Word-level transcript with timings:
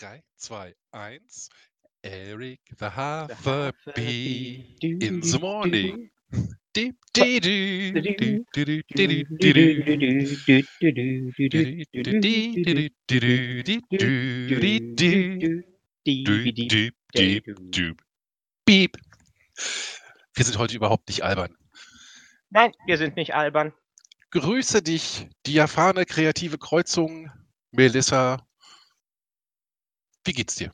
3, 0.00 0.20
2, 0.38 0.74
1. 0.90 1.50
Eric 2.02 2.60
the 2.78 2.86
Hafer 2.86 3.72
Bee 3.94 4.76
in 4.80 5.22
the 5.22 5.38
morning. 5.38 6.10
Beep. 6.74 6.96
Wir 20.34 20.44
sind 20.44 20.58
heute 20.58 20.76
überhaupt 20.76 21.08
nicht 21.08 21.22
albern. 21.22 21.56
Nein, 22.50 22.72
wir 22.86 22.98
sind 22.98 23.14
nicht 23.14 23.34
albern. 23.34 23.72
Grüße 24.32 24.82
dich, 24.82 25.28
die 25.46 25.56
erfahrene 25.56 26.04
kreative 26.04 26.58
Kreuzung, 26.58 27.30
Melissa. 27.70 28.44
Wie 30.24 30.32
geht's 30.32 30.56
dir? 30.56 30.72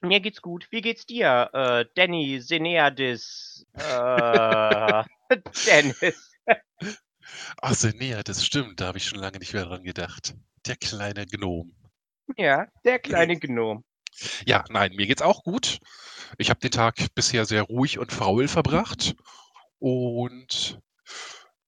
Mir 0.00 0.20
geht's 0.20 0.42
gut. 0.42 0.68
Wie 0.70 0.80
geht's 0.80 1.06
dir, 1.06 1.50
äh, 1.52 1.84
Danny 1.94 2.40
Seneadis? 2.40 3.66
Äh, 3.72 5.04
Dennis. 5.66 6.32
Ach, 7.60 7.74
Senea, 7.74 8.22
das 8.22 8.44
stimmt. 8.44 8.80
Da 8.80 8.86
habe 8.86 8.98
ich 8.98 9.06
schon 9.06 9.18
lange 9.18 9.38
nicht 9.38 9.54
mehr 9.54 9.64
dran 9.64 9.82
gedacht. 9.82 10.34
Der 10.66 10.76
kleine 10.76 11.26
Gnom. 11.26 11.74
Ja, 12.36 12.68
der 12.84 12.98
kleine 12.98 13.38
Gnom. 13.38 13.84
Ja, 14.46 14.64
nein, 14.68 14.92
mir 14.94 15.06
geht's 15.06 15.22
auch 15.22 15.42
gut. 15.42 15.78
Ich 16.38 16.50
habe 16.50 16.60
den 16.60 16.70
Tag 16.70 16.94
bisher 17.14 17.44
sehr 17.46 17.62
ruhig 17.62 17.98
und 17.98 18.12
faul 18.12 18.48
verbracht. 18.48 19.16
Und 19.78 20.80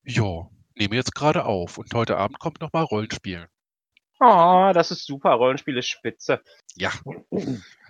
ja, 0.04 0.48
nehme 0.74 0.95
jetzt 0.95 1.14
gerade 1.14 1.45
auf. 1.45 1.78
Und 1.78 1.92
heute 1.95 2.16
Abend 2.16 2.38
kommt 2.38 2.60
noch 2.60 2.73
mal 2.73 2.82
Rollenspiel. 2.82 3.48
Oh, 4.20 4.70
das 4.74 4.90
ist 4.90 5.04
super. 5.06 5.32
Rollenspiel 5.32 5.76
ist 5.76 5.88
spitze. 5.88 6.40
Ja, 6.74 6.90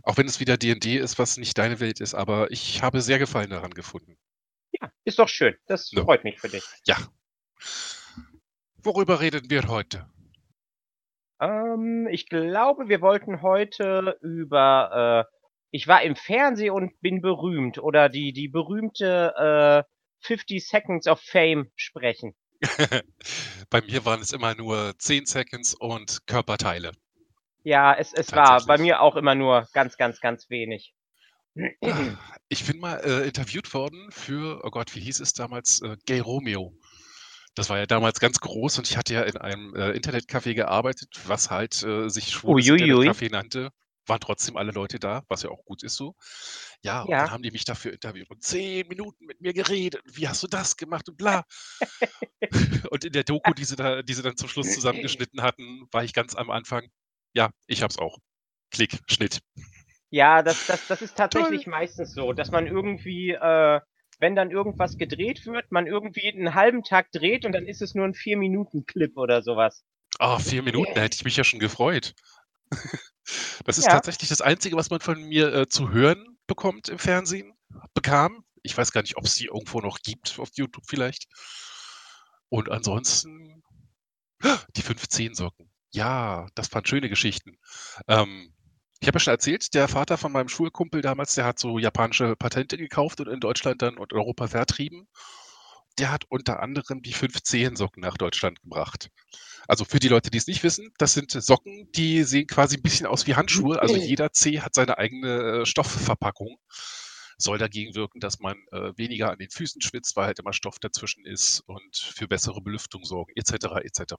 auch 0.02 0.16
wenn 0.16 0.26
es 0.26 0.40
wieder 0.40 0.56
D&D 0.56 0.96
ist, 0.96 1.18
was 1.18 1.36
nicht 1.36 1.56
deine 1.58 1.80
Welt 1.80 2.00
ist, 2.00 2.14
aber 2.14 2.50
ich 2.50 2.82
habe 2.82 3.00
sehr 3.00 3.18
Gefallen 3.18 3.50
daran 3.50 3.72
gefunden. 3.72 4.16
Ja, 4.80 4.90
ist 5.04 5.18
doch 5.18 5.28
schön. 5.28 5.56
Das 5.66 5.90
Ja. 5.92 6.02
freut 6.02 6.24
mich 6.24 6.40
für 6.40 6.48
dich. 6.48 6.64
Ja. 6.84 6.96
Worüber 8.82 9.20
reden 9.20 9.50
wir 9.50 9.68
heute? 9.68 10.08
Ähm, 11.40 12.08
ich 12.10 12.28
glaube, 12.28 12.88
wir 12.88 13.00
wollten 13.00 13.42
heute 13.42 14.18
über, 14.22 15.26
äh, 15.30 15.36
ich 15.70 15.86
war 15.86 16.02
im 16.02 16.16
Fernsehen 16.16 16.72
und 16.72 17.00
bin 17.00 17.20
berühmt 17.20 17.78
oder 17.78 18.08
die, 18.08 18.32
die 18.32 18.48
berühmte 18.48 19.84
äh, 19.86 20.26
50 20.26 20.66
Seconds 20.66 21.06
of 21.08 21.20
Fame 21.20 21.70
sprechen. 21.76 22.34
Bei 23.70 23.80
mir 23.82 24.04
waren 24.04 24.20
es 24.20 24.32
immer 24.32 24.54
nur 24.54 24.94
10 24.98 25.26
Seconds 25.26 25.74
und 25.74 26.26
Körperteile. 26.26 26.92
Ja, 27.62 27.94
es, 27.94 28.12
es 28.12 28.32
war 28.32 28.64
bei 28.64 28.78
mir 28.78 29.00
auch 29.00 29.16
immer 29.16 29.34
nur 29.34 29.66
ganz, 29.72 29.96
ganz, 29.96 30.20
ganz 30.20 30.48
wenig. 30.50 30.94
Ich 32.48 32.64
bin 32.64 32.78
mal 32.78 32.98
äh, 32.98 33.26
interviewt 33.26 33.74
worden 33.74 34.08
für, 34.12 34.64
oh 34.64 34.70
Gott, 34.70 34.94
wie 34.94 35.00
hieß 35.00 35.18
es 35.18 35.32
damals? 35.32 35.82
Äh, 35.82 35.96
Gay 36.06 36.20
Romeo. 36.20 36.72
Das 37.56 37.70
war 37.70 37.78
ja 37.78 37.86
damals 37.86 38.20
ganz 38.20 38.38
groß 38.38 38.78
und 38.78 38.88
ich 38.88 38.96
hatte 38.96 39.14
ja 39.14 39.22
in 39.22 39.36
einem 39.36 39.74
äh, 39.74 39.90
Internetcafé 39.90 40.54
gearbeitet, 40.54 41.08
was 41.26 41.50
halt 41.50 41.82
äh, 41.82 42.08
sich 42.08 42.28
schwules. 42.28 42.68
Internetcafé 42.68 43.32
nannte. 43.32 43.70
Waren 44.06 44.20
trotzdem 44.20 44.56
alle 44.56 44.72
Leute 44.72 44.98
da, 44.98 45.24
was 45.28 45.42
ja 45.42 45.50
auch 45.50 45.64
gut 45.64 45.82
ist 45.82 45.96
so. 45.96 46.14
Ja, 46.82 47.02
und 47.02 47.10
Ja. 47.10 47.22
dann 47.22 47.32
haben 47.32 47.42
die 47.42 47.50
mich 47.50 47.64
dafür 47.64 47.92
interviewt 47.92 48.30
und 48.30 48.42
zehn 48.42 48.86
Minuten 48.88 49.26
mit 49.26 49.40
mir 49.40 49.52
geredet. 49.52 50.02
Wie 50.04 50.28
hast 50.28 50.42
du 50.42 50.46
das 50.46 50.76
gemacht 50.76 51.08
und 51.08 51.16
bla. 51.16 51.44
und 52.90 53.04
in 53.04 53.12
der 53.12 53.24
Doku, 53.24 53.52
die 53.54 53.64
sie, 53.64 53.76
da, 53.76 54.02
die 54.02 54.14
sie 54.14 54.22
dann 54.22 54.36
zum 54.36 54.48
Schluss 54.48 54.72
zusammengeschnitten 54.74 55.42
hatten, 55.42 55.86
war 55.90 56.04
ich 56.04 56.12
ganz 56.12 56.34
am 56.34 56.50
Anfang. 56.50 56.88
Ja, 57.34 57.50
ich 57.66 57.82
hab's 57.82 57.98
auch. 57.98 58.18
Klick, 58.70 58.98
Schnitt. 59.08 59.40
Ja, 60.10 60.42
das, 60.42 60.66
das, 60.66 60.86
das 60.86 61.02
ist 61.02 61.16
tatsächlich 61.16 61.66
meistens 61.66 62.12
so, 62.14 62.32
dass 62.32 62.50
man 62.50 62.66
irgendwie, 62.66 63.30
äh, 63.32 63.80
wenn 64.18 64.36
dann 64.36 64.50
irgendwas 64.50 64.96
gedreht 64.96 65.44
wird, 65.46 65.70
man 65.70 65.86
irgendwie 65.86 66.32
einen 66.32 66.54
halben 66.54 66.82
Tag 66.82 67.10
dreht 67.12 67.44
und 67.44 67.52
dann 67.52 67.66
ist 67.66 67.82
es 67.82 67.94
nur 67.94 68.06
ein 68.06 68.14
Vier-Minuten-Clip 68.14 69.16
oder 69.16 69.42
sowas. 69.42 69.84
Ah, 70.18 70.38
vier 70.38 70.62
Minuten, 70.62 70.92
da 70.94 71.00
hätte 71.02 71.16
ich 71.16 71.24
mich 71.24 71.36
ja 71.36 71.44
schon 71.44 71.60
gefreut. 71.60 72.14
Das 73.64 73.78
ist 73.78 73.86
Ja. 73.86 73.92
tatsächlich 73.92 74.28
das 74.28 74.40
Einzige, 74.40 74.76
was 74.76 74.90
man 74.90 75.00
von 75.00 75.20
mir 75.20 75.52
äh, 75.52 75.68
zu 75.68 75.90
hören 75.90 76.38
bekommt 76.46 76.88
im 76.88 76.98
Fernsehen, 76.98 77.54
bekam. 77.94 78.44
Ich 78.62 78.76
weiß 78.76 78.92
gar 78.92 79.02
nicht, 79.02 79.16
ob 79.16 79.24
es 79.24 79.34
die 79.34 79.46
irgendwo 79.46 79.80
noch 79.80 79.98
gibt, 79.98 80.38
auf 80.38 80.50
YouTube 80.54 80.84
vielleicht. 80.86 81.26
Und 82.48 82.70
ansonsten 82.70 83.62
die 84.76 84.82
15 84.82 85.34
Socken. 85.34 85.70
Ja, 85.92 86.46
das 86.54 86.72
waren 86.72 86.84
schöne 86.84 87.08
Geschichten. 87.08 87.58
Ähm, 88.08 88.52
ich 89.00 89.08
habe 89.08 89.16
ja 89.16 89.20
schon 89.20 89.32
erzählt, 89.32 89.74
der 89.74 89.88
Vater 89.88 90.18
von 90.18 90.32
meinem 90.32 90.48
Schulkumpel 90.48 91.00
damals, 91.02 91.34
der 91.34 91.44
hat 91.44 91.58
so 91.58 91.78
japanische 91.78 92.36
Patente 92.36 92.76
gekauft 92.76 93.20
und 93.20 93.28
in 93.28 93.40
Deutschland 93.40 93.82
dann 93.82 93.98
und 93.98 94.12
Europa 94.12 94.48
vertrieben. 94.48 95.08
Der 95.98 96.10
hat 96.10 96.24
unter 96.28 96.60
anderem 96.60 97.02
die 97.02 97.12
15 97.12 97.76
Socken 97.76 98.02
nach 98.02 98.16
Deutschland 98.16 98.60
gebracht. 98.60 99.08
Also 99.68 99.84
für 99.84 99.98
die 99.98 100.08
Leute, 100.08 100.30
die 100.30 100.38
es 100.38 100.46
nicht 100.46 100.62
wissen, 100.62 100.92
das 100.98 101.14
sind 101.14 101.30
Socken, 101.30 101.90
die 101.92 102.22
sehen 102.24 102.46
quasi 102.46 102.76
ein 102.76 102.82
bisschen 102.82 103.06
aus 103.06 103.26
wie 103.26 103.34
Handschuhe. 103.34 103.80
Also 103.80 103.96
jeder 103.96 104.32
Zeh 104.32 104.60
hat 104.60 104.74
seine 104.74 104.98
eigene 104.98 105.62
äh, 105.62 105.66
Stoffverpackung. 105.66 106.58
Soll 107.38 107.58
dagegen 107.58 107.94
wirken, 107.94 108.20
dass 108.20 108.38
man 108.38 108.56
äh, 108.72 108.92
weniger 108.96 109.30
an 109.30 109.38
den 109.38 109.50
Füßen 109.50 109.82
schwitzt, 109.82 110.16
weil 110.16 110.26
halt 110.26 110.38
immer 110.38 110.52
Stoff 110.52 110.78
dazwischen 110.78 111.26
ist 111.26 111.60
und 111.66 111.96
für 111.96 112.28
bessere 112.28 112.62
Belüftung 112.62 113.04
sorgen, 113.04 113.32
etc. 113.34 113.82
etc. 113.82 114.14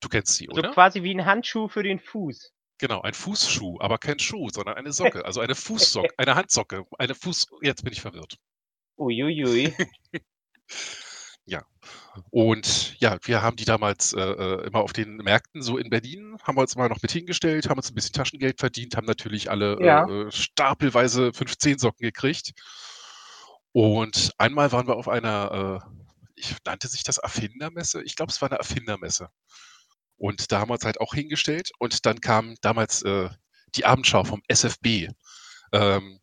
Du 0.00 0.08
kennst 0.08 0.36
sie, 0.36 0.46
So 0.50 0.58
oder? 0.58 0.72
quasi 0.72 1.02
wie 1.02 1.14
ein 1.14 1.24
Handschuh 1.24 1.68
für 1.68 1.82
den 1.82 2.00
Fuß. 2.00 2.52
Genau, 2.78 3.02
ein 3.02 3.14
Fußschuh, 3.14 3.78
aber 3.80 3.98
kein 3.98 4.20
Schuh, 4.20 4.48
sondern 4.50 4.76
eine 4.76 4.92
Socke. 4.92 5.24
Also 5.26 5.40
eine 5.40 5.54
Fußsocke, 5.54 6.14
eine 6.16 6.36
Handsocke, 6.36 6.84
eine 6.98 7.14
Fuß. 7.14 7.46
Jetzt 7.62 7.82
bin 7.82 7.92
ich 7.92 8.00
verwirrt. 8.00 8.38
Uiuiui. 8.98 9.74
Und 12.30 12.98
ja, 13.00 13.18
wir 13.22 13.42
haben 13.42 13.56
die 13.56 13.64
damals 13.64 14.12
äh, 14.12 14.20
äh, 14.20 14.66
immer 14.66 14.80
auf 14.80 14.92
den 14.92 15.16
Märkten 15.16 15.62
so 15.62 15.78
in 15.78 15.90
Berlin, 15.90 16.36
haben 16.42 16.56
wir 16.56 16.62
uns 16.62 16.76
mal 16.76 16.88
noch 16.88 17.02
mit 17.02 17.12
hingestellt, 17.12 17.68
haben 17.68 17.78
uns 17.78 17.90
ein 17.90 17.94
bisschen 17.94 18.12
Taschengeld 18.12 18.58
verdient, 18.58 18.96
haben 18.96 19.06
natürlich 19.06 19.50
alle 19.50 19.78
Ja. 19.80 20.06
äh, 20.06 20.22
äh, 20.22 20.30
stapelweise 20.30 21.32
15 21.32 21.78
Socken 21.78 22.04
gekriegt. 22.04 22.52
Und 23.72 24.32
einmal 24.38 24.72
waren 24.72 24.86
wir 24.88 24.96
auf 24.96 25.08
einer, 25.08 25.82
äh, 25.84 25.90
ich 26.34 26.56
nannte 26.64 26.88
sich 26.88 27.04
das 27.04 27.18
Erfindermesse? 27.18 28.02
Ich 28.02 28.16
glaube, 28.16 28.30
es 28.30 28.42
war 28.42 28.50
eine 28.50 28.58
Erfindermesse. 28.58 29.28
Und 30.16 30.50
da 30.50 30.60
haben 30.60 30.70
wir 30.70 30.74
uns 30.74 30.84
halt 30.84 31.00
auch 31.00 31.14
hingestellt 31.14 31.70
und 31.78 32.04
dann 32.04 32.20
kam 32.20 32.56
damals 32.60 33.02
äh, 33.02 33.28
die 33.74 33.84
Abendschau 33.84 34.24
vom 34.24 34.42
SFB. 34.48 35.08
Ähm, 35.72 36.20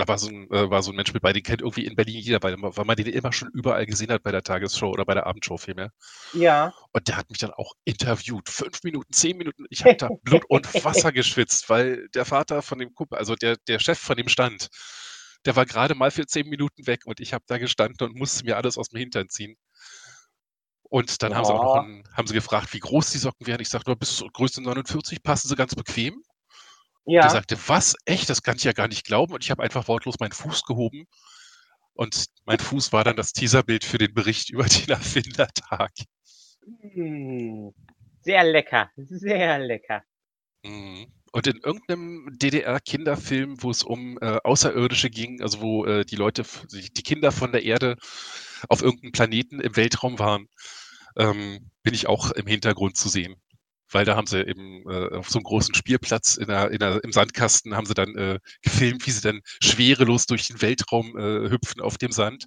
da 0.00 0.08
war 0.08 0.18
so, 0.18 0.28
ein, 0.28 0.50
äh, 0.50 0.70
war 0.70 0.82
so 0.82 0.90
ein 0.92 0.96
Mensch 0.96 1.12
mit 1.12 1.22
bei, 1.22 1.32
den 1.32 1.42
kennt 1.42 1.60
irgendwie 1.62 1.84
in 1.84 1.94
Berlin 1.96 2.18
jeder, 2.18 2.42
weil, 2.42 2.56
weil 2.60 2.84
man 2.84 2.96
den 2.96 3.06
immer 3.06 3.32
schon 3.32 3.50
überall 3.54 3.86
gesehen 3.86 4.10
hat 4.10 4.22
bei 4.22 4.32
der 4.32 4.42
Tagesschau 4.42 4.90
oder 4.90 5.04
bei 5.04 5.14
der 5.14 5.26
Abendshow 5.26 5.56
vielmehr. 5.58 5.90
Ja. 6.32 6.72
Und 6.92 7.08
der 7.08 7.16
hat 7.16 7.30
mich 7.30 7.38
dann 7.38 7.52
auch 7.52 7.74
interviewt. 7.84 8.48
Fünf 8.48 8.82
Minuten, 8.82 9.12
zehn 9.12 9.36
Minuten. 9.36 9.64
Ich 9.70 9.84
habe 9.84 9.96
da 9.96 10.08
Blut 10.22 10.44
und 10.48 10.66
Wasser 10.84 11.12
geschwitzt, 11.12 11.68
weil 11.68 12.08
der 12.14 12.24
Vater 12.24 12.62
von 12.62 12.78
dem 12.78 12.94
Kumpel, 12.94 13.18
also 13.18 13.36
der, 13.36 13.56
der 13.68 13.78
Chef 13.78 13.98
von 13.98 14.16
dem 14.16 14.28
Stand, 14.28 14.68
der 15.46 15.56
war 15.56 15.66
gerade 15.66 15.94
mal 15.94 16.10
für 16.10 16.26
zehn 16.26 16.48
Minuten 16.48 16.86
weg 16.86 17.02
und 17.06 17.20
ich 17.20 17.32
habe 17.32 17.44
da 17.46 17.58
gestanden 17.58 18.06
und 18.08 18.16
musste 18.16 18.44
mir 18.44 18.56
alles 18.56 18.76
aus 18.76 18.88
dem 18.88 18.98
Hintern 18.98 19.28
ziehen. 19.28 19.56
Und 20.82 21.22
dann 21.22 21.34
haben 21.34 21.44
sie 21.44 21.54
auch 21.54 21.62
noch 21.62 21.76
Ja. 21.76 21.82
einen, 21.82 22.02
haben 22.14 22.26
sie 22.26 22.34
gefragt, 22.34 22.72
wie 22.74 22.80
groß 22.80 23.12
die 23.12 23.18
Socken 23.18 23.46
wären. 23.46 23.60
Ich 23.60 23.68
sagte, 23.68 23.94
bis 23.94 24.16
zur 24.16 24.30
Größe 24.32 24.60
49 24.60 25.22
passen 25.22 25.48
sie 25.48 25.54
ganz 25.54 25.74
bequem. 25.74 26.20
Er 27.18 27.26
Ja. 27.26 27.30
sagte, 27.30 27.56
was? 27.66 27.94
Echt? 28.04 28.30
Das 28.30 28.42
kann 28.42 28.56
ich 28.56 28.64
ja 28.64 28.72
gar 28.72 28.88
nicht 28.88 29.04
glauben. 29.04 29.32
Und 29.34 29.44
ich 29.44 29.50
habe 29.50 29.62
einfach 29.62 29.88
wortlos 29.88 30.16
meinen 30.20 30.32
Fuß 30.32 30.62
gehoben. 30.64 31.06
Und 31.94 32.26
mein 32.46 32.58
Fuß 32.58 32.92
war 32.92 33.04
dann 33.04 33.16
das 33.16 33.32
Teaserbild 33.32 33.84
für 33.84 33.98
den 33.98 34.14
Bericht 34.14 34.50
über 34.50 34.64
den 34.64 34.88
Erfindertag. 34.90 35.92
Hm. 36.80 37.72
Sehr 38.22 38.44
lecker. 38.44 38.90
Sehr 38.96 39.58
lecker. 39.58 40.02
Mhm. 40.64 41.06
Und 41.32 41.46
in 41.46 41.58
irgendeinem 41.58 42.28
DDR-Kinderfilm, 42.38 43.62
wo 43.62 43.70
es 43.70 43.84
um 43.84 44.18
äh, 44.20 44.38
Außerirdische 44.42 45.10
ging, 45.10 45.40
also 45.42 45.60
wo 45.60 45.84
äh, 45.86 46.04
die 46.04 46.16
Leute, 46.16 46.44
die 46.72 47.02
Kinder 47.02 47.30
von 47.30 47.52
der 47.52 47.62
Erde 47.62 47.96
auf 48.68 48.82
irgendeinem 48.82 49.12
Planeten 49.12 49.60
im 49.60 49.76
Weltraum 49.76 50.18
waren, 50.18 50.48
ähm, 51.16 51.70
bin 51.82 51.94
ich 51.94 52.08
auch 52.08 52.32
im 52.32 52.46
Hintergrund 52.46 52.96
zu 52.96 53.08
sehen. 53.08 53.36
Weil 53.92 54.04
da 54.04 54.16
haben 54.16 54.26
sie 54.26 54.40
eben 54.46 54.88
äh, 54.88 55.16
auf 55.16 55.28
so 55.28 55.38
einem 55.38 55.44
großen 55.44 55.74
Spielplatz 55.74 56.36
in 56.36 56.48
der, 56.48 56.70
in 56.70 56.78
der, 56.78 57.02
im 57.02 57.12
Sandkasten 57.12 57.76
haben 57.76 57.86
sie 57.86 57.94
dann 57.94 58.14
äh, 58.16 58.38
gefilmt, 58.62 59.06
wie 59.06 59.10
sie 59.10 59.20
dann 59.20 59.40
schwerelos 59.62 60.26
durch 60.26 60.46
den 60.46 60.62
Weltraum 60.62 61.16
äh, 61.18 61.50
hüpfen 61.50 61.80
auf 61.80 61.98
dem 61.98 62.12
Sand. 62.12 62.46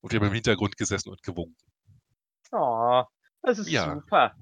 Und 0.00 0.12
wir 0.12 0.20
haben 0.20 0.28
im 0.28 0.34
Hintergrund 0.34 0.76
gesessen 0.76 1.10
und 1.10 1.22
gewunken. 1.22 1.56
Oh, 2.52 3.02
das 3.42 3.58
ist 3.58 3.68
Ja. 3.68 3.94
super. 3.94 4.34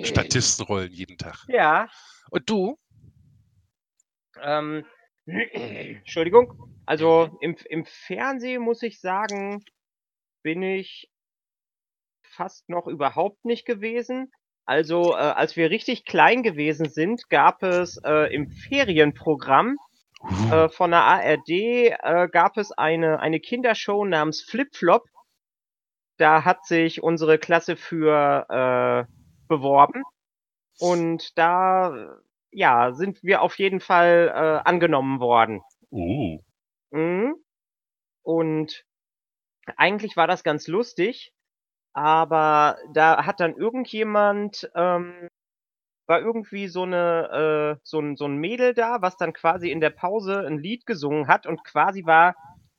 Statistenrollen 0.00 0.92
jeden 0.92 1.16
Tag. 1.16 1.44
Ja. 1.48 1.88
Und 2.30 2.48
du? 2.50 2.78
Ähm, 4.40 4.84
Entschuldigung. 5.26 6.72
Also 6.84 7.38
im, 7.40 7.56
im 7.68 7.84
Fernsehen 7.86 8.62
muss 8.62 8.82
ich 8.82 9.00
sagen, 9.00 9.64
bin 10.42 10.62
ich 10.62 11.08
fast 12.22 12.68
noch 12.68 12.86
überhaupt 12.86 13.44
nicht 13.44 13.64
gewesen. 13.64 14.32
Also, 14.64 15.12
äh, 15.12 15.16
als 15.16 15.56
wir 15.56 15.70
richtig 15.70 16.04
klein 16.04 16.42
gewesen 16.42 16.88
sind, 16.88 17.28
gab 17.28 17.62
es 17.62 18.00
äh, 18.04 18.32
im 18.32 18.48
Ferienprogramm 18.48 19.76
äh, 20.50 20.68
von 20.68 20.92
der 20.92 21.02
ARD 21.02 21.48
äh, 21.48 22.28
gab 22.30 22.56
es 22.56 22.70
eine, 22.72 23.20
eine 23.20 23.40
Kindershow 23.40 24.04
namens 24.04 24.42
Flip 24.42 24.74
Flop. 24.74 25.04
Da 26.16 26.44
hat 26.44 26.64
sich 26.64 27.02
unsere 27.02 27.38
Klasse 27.38 27.76
für 27.76 28.46
äh, 28.48 29.12
beworben. 29.48 30.02
Und 30.78 31.36
da 31.36 32.18
ja, 32.50 32.92
sind 32.92 33.22
wir 33.22 33.42
auf 33.42 33.58
jeden 33.58 33.80
Fall 33.80 34.28
äh, 34.28 34.68
angenommen 34.68 35.20
worden. 35.20 35.62
Oh. 35.90 36.38
Mhm. 36.90 37.34
Und 38.22 38.84
eigentlich 39.76 40.16
war 40.16 40.26
das 40.26 40.44
ganz 40.44 40.68
lustig, 40.68 41.32
aber 41.92 42.78
da 42.92 43.26
hat 43.26 43.40
dann 43.40 43.54
irgendjemand, 43.56 44.70
ähm, 44.74 45.28
war 46.06 46.20
irgendwie 46.20 46.68
so 46.68 46.82
eine, 46.82 47.76
äh, 47.78 47.80
so 47.84 48.00
ein, 48.00 48.16
so 48.16 48.26
ein 48.26 48.36
Mädel 48.36 48.74
da, 48.74 49.02
was 49.02 49.16
dann 49.16 49.32
quasi 49.32 49.70
in 49.70 49.80
der 49.80 49.90
Pause 49.90 50.46
ein 50.46 50.58
Lied 50.58 50.86
gesungen 50.86 51.28
hat 51.28 51.46
und 51.46 51.64
quasi 51.64 52.04
war 52.04 52.34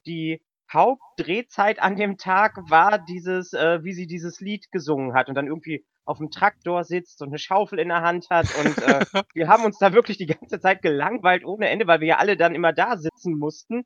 die 0.05 0.41
Hauptdrehzeit 0.71 1.81
an 1.81 1.95
dem 1.95 2.17
Tag 2.17 2.57
war 2.69 2.97
dieses, 2.99 3.53
äh, 3.53 3.83
wie 3.83 3.93
sie 3.93 4.07
dieses 4.07 4.39
Lied 4.41 4.71
gesungen 4.71 5.13
hat 5.13 5.29
und 5.29 5.35
dann 5.35 5.47
irgendwie 5.47 5.85
auf 6.05 6.17
dem 6.17 6.31
Traktor 6.31 6.83
sitzt 6.83 7.21
und 7.21 7.29
eine 7.29 7.37
Schaufel 7.37 7.79
in 7.79 7.89
der 7.89 8.01
Hand 8.01 8.29
hat 8.29 8.47
und 8.57 8.77
äh, 8.81 9.05
wir 9.33 9.47
haben 9.47 9.63
uns 9.63 9.77
da 9.77 9.93
wirklich 9.93 10.17
die 10.17 10.25
ganze 10.25 10.59
Zeit 10.59 10.81
gelangweilt 10.81 11.45
ohne 11.45 11.69
Ende, 11.69 11.87
weil 11.87 12.01
wir 12.01 12.07
ja 12.07 12.17
alle 12.17 12.35
dann 12.37 12.55
immer 12.55 12.73
da 12.73 12.97
sitzen 12.97 13.37
mussten 13.37 13.85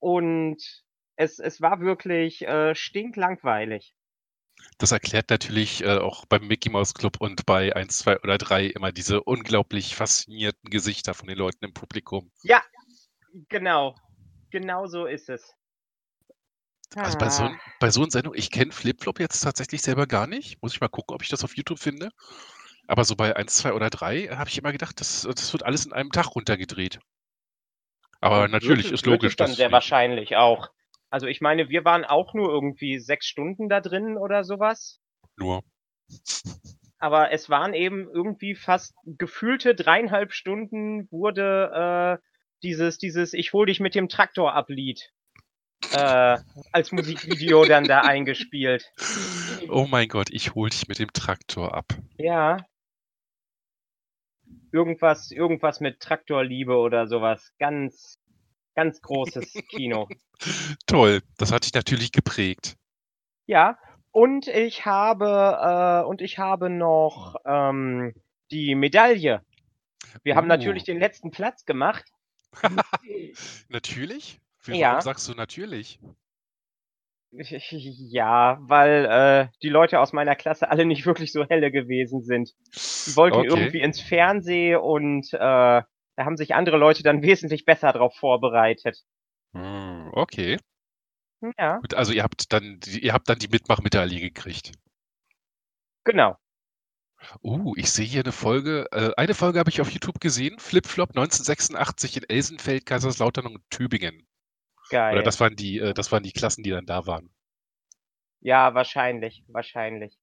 und 0.00 0.62
es, 1.16 1.38
es 1.38 1.60
war 1.60 1.80
wirklich 1.80 2.46
äh, 2.46 2.74
stinklangweilig. 2.74 3.94
Das 4.78 4.92
erklärt 4.92 5.30
natürlich 5.30 5.82
äh, 5.82 5.98
auch 5.98 6.24
beim 6.26 6.46
Mickey 6.46 6.70
Mouse 6.70 6.94
Club 6.94 7.20
und 7.20 7.46
bei 7.46 7.74
1, 7.74 7.98
2 7.98 8.20
oder 8.20 8.38
3 8.38 8.66
immer 8.66 8.92
diese 8.92 9.22
unglaublich 9.22 9.96
faszinierten 9.96 10.70
Gesichter 10.70 11.14
von 11.14 11.28
den 11.28 11.36
Leuten 11.36 11.64
im 11.64 11.74
Publikum. 11.74 12.30
Ja, 12.42 12.62
genau. 13.48 13.96
Genau 14.50 14.86
so 14.86 15.06
ist 15.06 15.28
es. 15.28 15.54
Also 16.96 17.18
bei 17.18 17.28
so, 17.28 17.42
Ah. 17.44 17.60
bei 17.80 17.90
so 17.90 18.02
einer 18.02 18.10
Sendung, 18.10 18.34
ich 18.34 18.50
kenne 18.50 18.72
Flipflop 18.72 19.20
jetzt 19.20 19.40
tatsächlich 19.40 19.82
selber 19.82 20.06
gar 20.06 20.26
nicht. 20.26 20.62
Muss 20.62 20.72
ich 20.72 20.80
mal 20.80 20.88
gucken, 20.88 21.14
ob 21.14 21.22
ich 21.22 21.28
das 21.28 21.44
auf 21.44 21.56
YouTube 21.56 21.78
finde. 21.78 22.10
Aber 22.86 23.04
so 23.04 23.16
bei 23.16 23.36
1, 23.36 23.54
2 23.56 23.74
oder 23.74 23.90
3 23.90 24.28
habe 24.28 24.48
ich 24.48 24.58
immer 24.58 24.72
gedacht, 24.72 25.00
das, 25.00 25.22
das 25.22 25.52
wird 25.52 25.64
alles 25.64 25.84
in 25.84 25.92
einem 25.92 26.10
Tag 26.10 26.34
runtergedreht. 26.34 27.00
Aber 28.20 28.48
natürlich 28.48 28.90
ist 28.90 29.06
logisch, 29.06 29.32
es 29.32 29.36
dann 29.36 29.48
dass 29.48 29.56
sehr 29.56 29.70
wahrscheinlich 29.70 30.36
auch. 30.36 30.70
Also 31.10 31.26
ich 31.26 31.40
meine, 31.40 31.68
wir 31.68 31.84
waren 31.84 32.04
auch 32.04 32.34
nur 32.34 32.50
irgendwie 32.50 32.98
sechs 32.98 33.26
Stunden 33.26 33.68
da 33.68 33.80
drin 33.80 34.16
oder 34.16 34.44
sowas. 34.44 35.00
nur. 35.36 35.62
Aber 36.98 37.30
es 37.32 37.48
waren 37.48 37.74
eben 37.74 38.08
irgendwie 38.12 38.54
fast 38.54 38.94
gefühlte 39.04 39.74
dreieinhalb 39.74 40.32
Stunden 40.32 41.10
wurde 41.12 42.18
äh, 42.20 42.24
dieses, 42.62 42.98
dieses 42.98 43.34
Ich 43.34 43.52
hol 43.52 43.66
dich 43.66 43.78
mit 43.78 43.94
dem 43.94 44.08
Traktor 44.08 44.54
ab 44.54 44.68
Lied 44.68 45.12
äh, 45.92 46.38
als 46.72 46.92
Musikvideo 46.92 47.64
dann 47.68 47.84
da 47.84 48.00
eingespielt. 48.00 48.92
Oh 49.68 49.86
mein 49.88 50.08
Gott, 50.08 50.28
ich 50.30 50.54
hol 50.54 50.70
dich 50.70 50.88
mit 50.88 50.98
dem 50.98 51.12
Traktor 51.12 51.74
ab. 51.74 51.86
Ja. 52.16 52.58
Irgendwas, 54.72 55.30
irgendwas 55.30 55.80
mit 55.80 56.00
Traktorliebe 56.00 56.76
oder 56.76 57.06
sowas. 57.06 57.54
Ganz, 57.58 58.18
ganz 58.78 59.02
großes 59.02 59.52
Kino. 59.68 60.08
Toll, 60.86 61.20
das 61.36 61.50
hat 61.50 61.64
dich 61.64 61.74
natürlich 61.74 62.12
geprägt. 62.12 62.76
Ja, 63.46 63.76
und 64.12 64.46
ich 64.46 64.86
habe, 64.86 66.04
äh, 66.04 66.06
und 66.08 66.22
ich 66.22 66.38
habe 66.38 66.70
noch 66.70 67.34
ähm, 67.44 68.14
die 68.52 68.76
Medaille. 68.76 69.42
Wir 70.22 70.36
haben 70.36 70.44
Uh. 70.44 70.48
natürlich 70.48 70.84
den 70.84 71.00
letzten 71.00 71.32
Platz 71.32 71.64
gemacht. 71.64 72.04
Natürlich? 73.68 74.38
Wie, 74.64 74.78
Ja. 74.78 74.90
Warum 74.90 75.00
sagst 75.02 75.28
du 75.28 75.34
natürlich? 75.34 75.98
Ja, 77.32 78.56
weil 78.60 79.04
äh, 79.04 79.48
die 79.62 79.68
Leute 79.68 80.00
aus 80.00 80.12
meiner 80.12 80.34
Klasse 80.34 80.70
alle 80.70 80.86
nicht 80.86 81.04
wirklich 81.04 81.30
so 81.32 81.44
helle 81.46 81.70
gewesen 81.70 82.22
sind. 82.22 82.54
Die 83.06 83.16
wollten 83.16 83.36
Okay. 83.38 83.48
irgendwie 83.48 83.80
ins 83.80 84.00
Fernsehen 84.00 84.78
und 84.78 85.28
äh, 85.34 85.82
da 86.18 86.24
haben 86.24 86.36
sich 86.36 86.54
andere 86.54 86.76
Leute 86.78 87.02
dann 87.04 87.22
wesentlich 87.22 87.64
besser 87.64 87.92
darauf 87.92 88.14
vorbereitet. 88.16 89.04
Hm, 89.54 90.10
okay. 90.12 90.58
Ja, 91.56 91.78
Gut, 91.78 91.94
also 91.94 92.12
ihr 92.12 92.24
habt 92.24 92.52
dann, 92.52 92.80
die- 92.80 92.98
ihr 93.04 93.12
habt 93.12 93.28
dann 93.28 93.38
die 93.38 93.46
Mitmachmedaille 93.48 94.18
gekriegt. 94.20 94.72
genau. 96.04 96.36
Uh, 97.42 97.74
ich 97.76 97.90
sehe 97.90 98.06
hier 98.06 98.22
eine 98.22 98.30
Folge. 98.32 98.86
Äh, 98.92 99.10
eine 99.16 99.34
Folge 99.34 99.58
habe 99.58 99.70
ich 99.70 99.80
auf 99.80 99.90
YouTube 99.90 100.20
gesehen. 100.20 100.58
Flipflop 100.60 101.10
1986 101.10 102.16
in 102.16 102.22
Elsenfeld, 102.28 102.86
Kaiserslautern 102.86 103.46
und 103.46 103.62
Tübingen. 103.70 104.24
Geil. 104.90 105.14
Oder 105.14 105.22
das 105.24 105.40
waren 105.40 105.56
die, 105.56 105.78
äh, 105.78 105.94
das 105.94 106.10
waren 106.12 106.22
die 106.22 106.32
Klassen, 106.32 106.62
die 106.62 106.70
dann 106.70 106.86
da 106.86 107.06
waren. 107.06 107.32
Ja, 108.40 108.74
wahrscheinlich, 108.74 109.44
wahrscheinlich. 109.48 110.16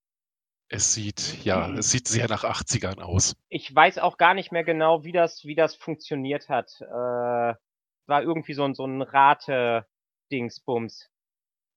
Es 0.67 0.93
sieht, 0.93 1.43
ja, 1.43 1.67
Mhm. 1.67 1.77
es 1.77 1.91
sieht 1.91 2.07
sehr 2.07 2.27
nach 2.27 2.43
80ern 2.43 2.99
aus. 2.99 3.35
Ich 3.49 3.73
weiß 3.73 3.99
auch 3.99 4.17
gar 4.17 4.33
nicht 4.33 4.51
mehr 4.51 4.63
genau, 4.63 5.03
wie 5.03 5.11
das, 5.11 5.45
wie 5.45 5.53
das 5.55 5.75
funktioniert 5.75 6.49
hat. 6.49 6.71
Äh, 6.81 7.53
war 8.07 8.21
irgendwie 8.21 8.53
so 8.53 8.63
ein, 8.63 8.73
so 8.73 8.85
ein 8.85 9.01
Rate-Dingsbums. 9.01 11.09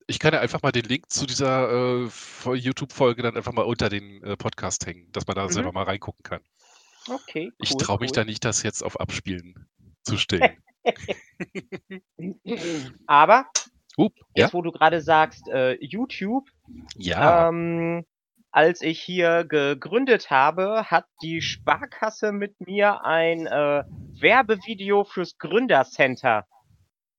Ich 0.07 0.19
kann 0.19 0.33
ja 0.33 0.41
einfach 0.41 0.63
mal 0.63 0.73
den 0.73 0.85
Link 0.85 1.11
zu 1.11 1.27
dieser 1.27 1.71
äh, 1.71 2.09
YouTube-Folge 2.55 3.23
dann 3.23 3.37
einfach 3.37 3.53
mal 3.53 3.67
unter 3.67 3.91
den 3.91 4.23
äh, 4.23 4.37
Podcast 4.39 4.87
hängen, 4.87 5.13
dass 5.13 5.27
man 5.27 5.37
da 5.37 5.45
Mhm. 5.45 5.49
selber 5.51 5.73
mal 5.73 5.85
reingucken 5.85 6.23
kann. 6.23 6.41
Okay, 7.11 7.49
cool. 7.49 7.55
Ich 7.59 7.77
traue 7.77 7.99
mich 8.01 8.11
cool. 8.11 8.15
da 8.17 8.25
nicht, 8.25 8.45
das 8.45 8.63
jetzt 8.63 8.83
auf 8.83 8.99
Abspielen 9.01 9.69
zu 10.03 10.17
stellen. 10.17 10.63
Aber, 13.07 13.47
Uh, 13.99 14.11
ja, 14.37 14.45
jetzt 14.45 14.55
wo 14.55 14.63
du 14.63 14.71
gerade 14.71 15.01
sagst, 15.03 15.49
äh, 15.49 15.75
YouTube, 15.85 16.49
ja. 16.97 17.49
ähm, 17.49 18.07
als 18.51 18.81
ich 18.83 19.01
hier 19.01 19.45
gegründet 19.45 20.31
habe, 20.31 20.85
hat 20.87 21.07
die 21.23 21.41
Sparkasse 21.43 22.33
mit 22.33 22.61
mir 22.61 23.05
ein 23.05 23.47
äh, 23.47 23.85
Werbevideo 24.21 25.05
fürs 25.05 25.37
Gründercenter 25.39 26.47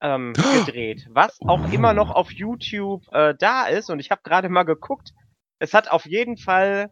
ähm, 0.01 0.33
gedreht, 0.53 1.07
was 1.11 1.37
auch 1.45 1.71
immer 1.71 1.93
noch 1.93 2.09
auf 2.11 2.31
YouTube 2.31 3.03
äh, 3.11 3.35
da 3.37 3.67
ist. 3.67 3.89
Und 3.89 3.99
ich 3.99 4.11
habe 4.11 4.21
gerade 4.23 4.49
mal 4.49 4.63
geguckt, 4.63 5.11
es 5.59 5.73
hat 5.73 5.91
auf 5.91 6.05
jeden 6.05 6.37
Fall 6.37 6.91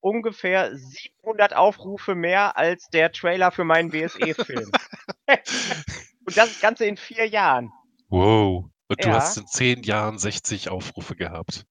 ungefähr 0.00 0.74
700 0.76 1.54
Aufrufe 1.54 2.14
mehr 2.14 2.56
als 2.56 2.88
der 2.88 3.12
Trailer 3.12 3.50
für 3.50 3.64
meinen 3.64 3.90
BSE-Film. 3.90 4.70
Und 6.26 6.36
das 6.36 6.60
Ganze 6.60 6.86
in 6.86 6.96
vier 6.96 7.26
Jahren. 7.26 7.70
Wow. 8.08 8.66
Und 8.88 9.04
du 9.04 9.08
Ja. 9.08 9.14
hast 9.14 9.36
in 9.36 9.46
zehn 9.46 9.82
Jahren 9.82 10.18
60 10.18 10.68
Aufrufe 10.68 11.14
gehabt. 11.16 11.64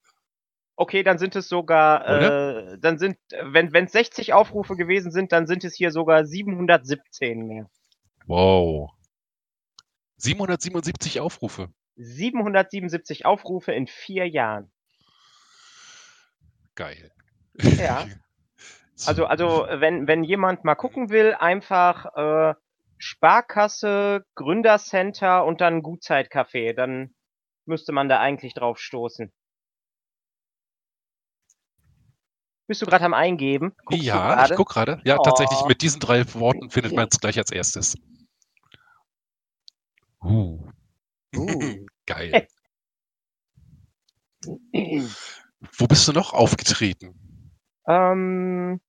Okay, 0.81 1.03
dann 1.03 1.17
sind 1.17 1.35
es 1.35 1.49
sogar, 1.49 2.07
äh, 2.07 2.77
dann 2.79 2.97
sind, 2.97 3.17
wenn 3.43 3.73
wenn 3.73 3.89
60 3.89 4.31
Aufrufe 4.31 4.77
gewesen 4.77 5.11
sind, 5.11 5.33
dann 5.33 5.45
sind 5.45 5.65
es 5.65 5.75
hier 5.75 5.91
sogar 5.91 6.25
717 6.25 7.45
mehr. 7.45 7.69
Wow. 8.27 8.89
777 10.15 11.19
Aufrufe. 11.19 11.67
777 11.97 13.25
Aufrufe 13.25 13.73
in 13.73 13.87
vier 13.87 14.29
Jahren. 14.29 14.71
Geil. 16.75 17.11
Ja. 17.61 18.07
Also, 19.07 19.27
also 19.27 19.65
wenn, 19.69 20.07
wenn 20.09 20.25
jemand 20.25 20.65
mal 20.65 20.75
gucken 20.75 21.09
will, 21.09 21.33
einfach 21.33 22.17
äh, 22.17 22.53
Sparkasse, 22.97 24.25
Gründercenter 24.35 25.45
und 25.45 25.61
dann 25.61 25.81
Gutzeitcafé, 25.81 26.73
dann 26.73 27.15
müsste 27.63 27.93
man 27.93 28.09
da 28.09 28.19
eigentlich 28.19 28.53
drauf 28.55 28.77
stoßen. 28.77 29.31
Bist 32.69 32.83
du 32.83 32.85
gerade 32.85 33.03
am 33.03 33.15
Eingeben? 33.15 33.75
Guckst 33.85 34.03
ja, 34.03 34.29
ich 34.29 34.35
gerade? 34.35 34.55
guck 34.55 34.69
gerade. 34.69 35.01
Ja, 35.03 35.17
tatsächlich 35.17 35.57
Oh. 35.63 35.67
mit 35.67 35.81
diesen 35.81 35.99
drei 35.99 36.23
Worten 36.35 36.69
findet 36.69 36.93
man 36.95 37.07
es 37.11 37.19
gleich 37.19 37.39
als 37.39 37.51
erstes. 37.51 37.95
Uh, 40.23 40.59
Uh. 41.35 41.87
geil. 42.05 42.47
Wo 45.79 45.87
bist 45.87 46.07
du 46.07 46.13
noch 46.13 46.31
aufgetreten? 46.33 47.51
Ähm, 47.87 48.79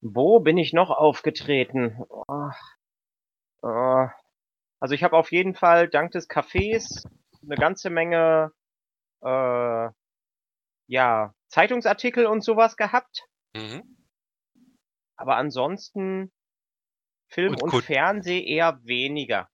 wo 0.00 0.38
bin 0.38 0.56
ich 0.56 0.72
noch 0.72 0.90
aufgetreten? 0.90 2.04
Oh, 2.08 2.50
äh, 3.64 4.06
also 4.78 4.94
ich 4.94 5.02
habe 5.02 5.16
auf 5.16 5.32
jeden 5.32 5.56
Fall 5.56 5.88
dank 5.88 6.12
des 6.12 6.30
Cafés 6.30 7.04
eine 7.42 7.56
ganze 7.56 7.90
Menge 7.90 8.52
äh, 9.22 9.88
ja, 10.92 11.34
Zeitungsartikel 11.48 12.26
und 12.26 12.44
sowas 12.44 12.76
gehabt. 12.76 13.24
Mhm. 13.56 13.96
Aber 15.16 15.36
ansonsten 15.36 16.30
Film 17.28 17.54
Und 17.54 17.62
und, 17.62 17.84
Fernseh 17.84 18.44
eher 18.44 18.78
weniger. 18.84 19.48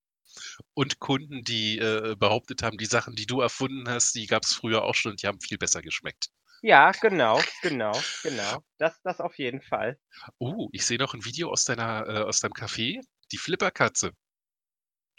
Und 0.75 0.99
Kunden, 0.99 1.45
die 1.45 1.79
äh, 1.79 2.17
behauptet 2.19 2.65
haben, 2.65 2.77
die 2.77 2.87
Sachen, 2.87 3.15
die 3.15 3.27
du 3.27 3.41
erfunden 3.41 3.89
hast, 3.89 4.17
die 4.17 4.27
gab 4.27 4.43
es 4.43 4.53
früher 4.53 4.83
auch 4.83 4.97
schon 4.97 5.13
und 5.13 5.23
die 5.23 5.29
haben 5.29 5.41
viel 5.41 5.59
besser 5.59 5.81
geschmeckt. 5.81 6.29
Ja, 6.61 6.91
genau, 6.91 7.41
genau, 7.63 7.93
genau. 8.25 8.63
Das 8.79 9.01
das 9.03 9.21
auf 9.21 9.39
jeden 9.39 9.63
Fall. 9.63 9.97
Oh, 10.39 10.69
ich 10.73 10.85
sehe 10.85 10.99
noch 10.99 11.15
'n 11.15 11.25
Video 11.25 11.51
aus 11.51 11.65
deiner 11.65 12.07
äh, 12.09 12.23
aus 12.25 12.41
deinem 12.41 12.53
Café, 12.53 13.01
die 13.31 13.39
Flipperkatze. 13.39 14.13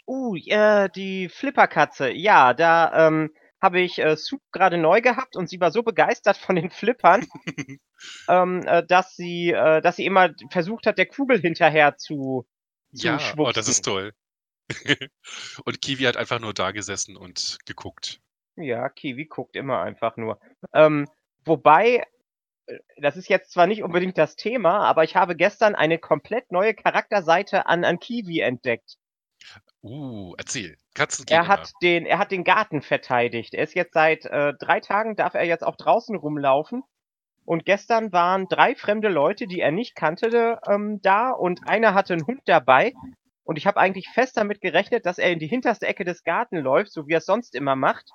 Uh, 0.06 0.36
äh, 0.46 0.88
die 0.90 1.28
Flipperkatze. 1.28 2.10
Ja, 2.10 2.52
da, 2.52 3.06
ähm, 3.08 3.32
habe 3.60 3.80
ich, 3.80 3.98
äh, 3.98 4.16
Soup 4.16 4.40
grade 4.52 4.78
neu 4.78 5.00
gehabt 5.00 5.36
und 5.36 5.48
sie 5.48 5.60
war 5.60 5.70
so 5.70 5.82
begeistert 5.82 6.36
von 6.36 6.56
den 6.56 6.70
Flippern, 6.70 7.26
ähm, 8.28 8.62
äh, 8.66 8.84
dass 8.86 9.16
sie 9.16 9.50
äh, 9.50 9.80
dass 9.82 9.96
sie 9.96 10.06
immer 10.06 10.30
versucht 10.50 10.86
hat, 10.86 10.98
der 10.98 11.06
Kugel 11.06 11.40
hinterher 11.40 11.96
zu 11.96 12.46
zu 12.94 13.06
Ja, 13.06 13.14
oh, 13.36 13.52
das 13.52 13.66
schwupsen. 13.66 13.70
ist 13.70 13.84
toll. 13.84 14.12
Und 15.64 15.80
Kiwi 15.82 16.04
hat 16.04 16.16
einfach 16.16 16.40
nur 16.40 16.54
dagesessen 16.54 17.16
und 17.16 17.58
geguckt. 17.66 18.20
Ja, 18.56 18.88
Kiwi 18.88 19.26
guckt 19.26 19.56
immer 19.56 19.80
einfach 19.80 20.16
nur. 20.16 20.38
Ähm, 20.72 21.08
wobei, 21.44 22.04
äh, 22.66 22.78
das 22.98 23.16
ist 23.16 23.28
jetzt 23.28 23.52
zwar 23.52 23.66
nicht 23.66 23.82
unbedingt 23.82 24.18
das 24.18 24.36
Thema, 24.36 24.84
aber 24.86 25.04
ich 25.04 25.16
habe 25.16 25.36
gestern 25.36 25.74
eine 25.74 25.98
komplett 25.98 26.52
neue 26.52 26.74
Charakterseite 26.74 27.66
an 27.66 27.84
an 27.84 27.98
Kiwi 27.98 28.40
entdeckt. 28.40 28.99
Uh, 29.82 30.34
erzähl. 30.36 30.76
Katzen 30.94 31.24
Er 31.30 31.48
hat 31.48 31.72
den 31.82 32.04
er 32.04 32.18
hat 32.18 32.30
den 32.30 32.44
Garten 32.44 32.82
verteidigt. 32.82 33.54
Er 33.54 33.64
ist 33.64 33.74
jetzt 33.74 33.94
seit, 33.94 34.26
äh, 34.26 34.52
3 34.58 34.80
Tagen 34.80 35.16
darf 35.16 35.34
er 35.34 35.44
jetzt 35.44 35.64
auch 35.64 35.76
draußen 35.76 36.16
rumlaufen. 36.16 36.82
Und 37.46 37.64
gestern 37.64 38.12
waren 38.12 38.46
3 38.48 38.74
fremde 38.74 39.08
Leute, 39.08 39.46
die 39.46 39.60
er 39.60 39.72
nicht 39.72 39.96
kannte, 39.96 40.60
ähm, 40.68 41.00
da 41.02 41.30
und 41.30 41.66
einer 41.68 41.94
hatte 41.94 42.14
'n 42.14 42.26
Hund 42.26 42.42
dabei. 42.46 42.92
Und 43.44 43.56
ich 43.56 43.66
habe 43.66 43.80
eigentlich 43.80 44.08
fest 44.10 44.36
damit 44.36 44.60
gerechnet, 44.60 45.06
dass 45.06 45.18
er 45.18 45.32
in 45.32 45.38
die 45.38 45.48
hinterste 45.48 45.86
Ecke 45.86 46.04
des 46.04 46.22
Garten 46.24 46.58
läuft, 46.58 46.92
so 46.92 47.06
wie 47.08 47.14
er's 47.14 47.26
sonst 47.26 47.54
immer 47.54 47.76
macht. 47.76 48.10